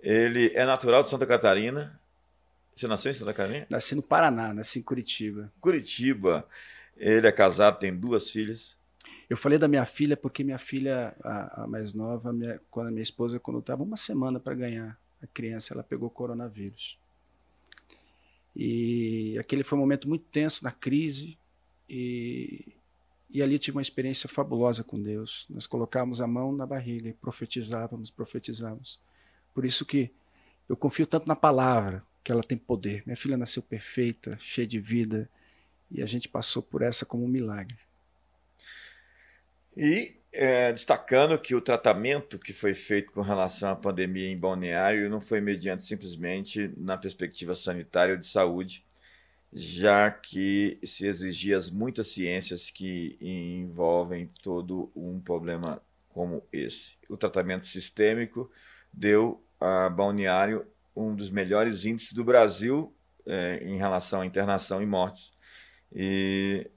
Ele 0.02 0.52
é 0.54 0.64
natural 0.64 1.02
de 1.02 1.10
Santa 1.10 1.26
Catarina. 1.26 2.00
Você 2.74 2.86
nasceu 2.86 3.10
em 3.10 3.14
Santa 3.14 3.34
Catarina? 3.34 3.66
Nasci 3.68 3.94
no 3.94 4.02
Paraná, 4.02 4.52
nasci 4.52 4.78
em 4.78 4.82
Curitiba. 4.82 5.52
Curitiba. 5.60 6.48
Ele 6.96 7.26
é 7.26 7.32
casado, 7.32 7.78
tem 7.78 7.94
duas 7.94 8.30
filhas. 8.30 8.77
Eu 9.28 9.36
falei 9.36 9.58
da 9.58 9.68
minha 9.68 9.84
filha 9.84 10.16
porque 10.16 10.42
minha 10.42 10.58
filha, 10.58 11.14
a, 11.22 11.64
a 11.64 11.66
mais 11.66 11.92
nova, 11.92 12.32
minha, 12.32 12.60
quando 12.70 12.88
a 12.88 12.90
minha 12.90 13.02
esposa, 13.02 13.38
quando 13.38 13.60
estava 13.60 13.82
uma 13.82 13.96
semana 13.96 14.40
para 14.40 14.54
ganhar 14.54 14.98
a 15.22 15.26
criança, 15.26 15.74
ela 15.74 15.82
pegou 15.82 16.08
coronavírus. 16.08 16.98
E 18.56 19.36
aquele 19.38 19.62
foi 19.62 19.76
um 19.76 19.82
momento 19.82 20.08
muito 20.08 20.24
tenso 20.32 20.64
na 20.64 20.72
crise 20.72 21.36
e, 21.88 22.74
e 23.30 23.42
ali 23.42 23.58
tive 23.58 23.76
uma 23.76 23.82
experiência 23.82 24.28
fabulosa 24.28 24.82
com 24.82 25.00
Deus. 25.00 25.46
Nós 25.50 25.66
colocávamos 25.66 26.20
a 26.22 26.26
mão 26.26 26.50
na 26.50 26.66
barriga 26.66 27.08
e 27.08 27.12
profetizávamos, 27.12 28.10
profetizávamos. 28.10 28.98
Por 29.54 29.64
isso 29.64 29.84
que 29.84 30.10
eu 30.68 30.76
confio 30.76 31.06
tanto 31.06 31.28
na 31.28 31.36
palavra, 31.36 32.02
que 32.24 32.32
ela 32.32 32.42
tem 32.42 32.56
poder. 32.58 33.02
Minha 33.06 33.16
filha 33.16 33.36
nasceu 33.36 33.62
perfeita, 33.62 34.38
cheia 34.40 34.66
de 34.66 34.80
vida, 34.80 35.28
e 35.90 36.02
a 36.02 36.06
gente 36.06 36.28
passou 36.28 36.62
por 36.62 36.82
essa 36.82 37.06
como 37.06 37.24
um 37.24 37.28
milagre. 37.28 37.87
E 39.76 40.16
é, 40.32 40.72
destacando 40.72 41.38
que 41.38 41.54
o 41.54 41.60
tratamento 41.60 42.38
que 42.38 42.52
foi 42.52 42.74
feito 42.74 43.12
com 43.12 43.20
relação 43.20 43.70
à 43.70 43.76
pandemia 43.76 44.28
em 44.28 44.38
Balneário 44.38 45.08
não 45.08 45.20
foi 45.20 45.40
mediante 45.40 45.86
simplesmente 45.86 46.70
na 46.76 46.96
perspectiva 46.96 47.54
sanitária 47.54 48.14
ou 48.14 48.20
de 48.20 48.26
saúde, 48.26 48.84
já 49.52 50.10
que 50.10 50.78
se 50.84 51.06
exigia 51.06 51.58
muitas 51.72 52.08
ciências 52.08 52.70
que 52.70 53.16
envolvem 53.20 54.30
todo 54.42 54.90
um 54.94 55.18
problema 55.18 55.80
como 56.10 56.42
esse. 56.52 56.96
O 57.08 57.16
tratamento 57.16 57.66
sistêmico 57.66 58.50
deu 58.92 59.42
a 59.60 59.88
Balneário 59.88 60.66
um 60.94 61.14
dos 61.14 61.30
melhores 61.30 61.84
índices 61.84 62.12
do 62.12 62.24
Brasil 62.24 62.92
é, 63.24 63.62
em 63.62 63.76
relação 63.76 64.20
à 64.20 64.26
internação 64.26 64.82
e 64.82 64.86
mortes. 64.86 65.32
E 65.94 66.68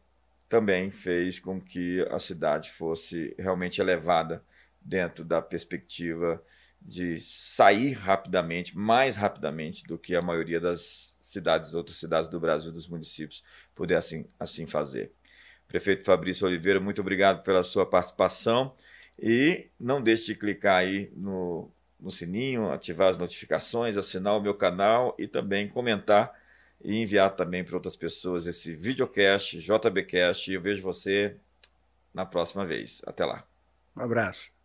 também 0.52 0.92
fez 0.92 1.40
com 1.40 1.62
que 1.62 2.06
a 2.12 2.20
cidade 2.20 2.72
fosse 2.72 3.34
realmente 3.40 3.80
elevada 3.80 4.44
dentro 4.82 5.24
da 5.24 5.42
perspectiva 5.42 6.43
de 6.82 7.22
sair 7.22 7.93
rapidamente, 7.93 8.78
mais 8.78 9.16
rapidamente 9.16 9.86
do 9.86 9.97
que 9.97 10.14
a 10.14 10.22
maioria 10.22 10.60
das 10.60 11.18
cidades, 11.22 11.74
outras 11.74 11.95
cidades 11.95 12.30
do 12.30 12.38
Brasil, 12.38 12.70
dos 12.70 12.89
municípios, 12.89 13.45
pudessem 13.74 14.28
assim 14.38 14.68
fazer. 14.68 15.14
Prefeito 15.70 16.04
Fabrício 16.04 16.45
Oliveira, 16.45 16.82
muito 16.82 16.99
obrigado 16.99 17.43
pela 17.43 17.64
sua 17.64 17.86
participação 17.86 18.76
e 19.18 19.70
não 19.80 20.04
deixe 20.04 20.26
de 20.26 20.36
clicar 20.36 20.80
aí 20.80 21.10
no, 21.16 21.72
no 21.97 22.12
sininho, 22.12 22.70
ativar 22.74 23.08
as 23.08 23.18
notificações, 23.18 23.95
assinar 23.95 24.36
o 24.36 24.41
meu 24.41 24.54
canal 24.54 25.16
e 25.18 25.30
também 25.30 25.70
comentar 25.70 26.41
e 26.84 26.95
enviar 26.95 27.36
também 27.36 27.63
para 27.63 27.75
outras 27.75 27.95
pessoas 27.95 28.47
esse 28.47 28.75
videocast, 28.75 29.59
JBcast. 29.59 30.51
E 30.51 30.55
eu 30.55 30.61
vejo 30.61 30.82
você 30.82 31.36
na 32.13 32.25
próxima 32.25 32.65
vez. 32.65 33.01
Até 33.05 33.25
lá. 33.25 33.45
Um 33.95 34.01
abraço. 34.01 34.61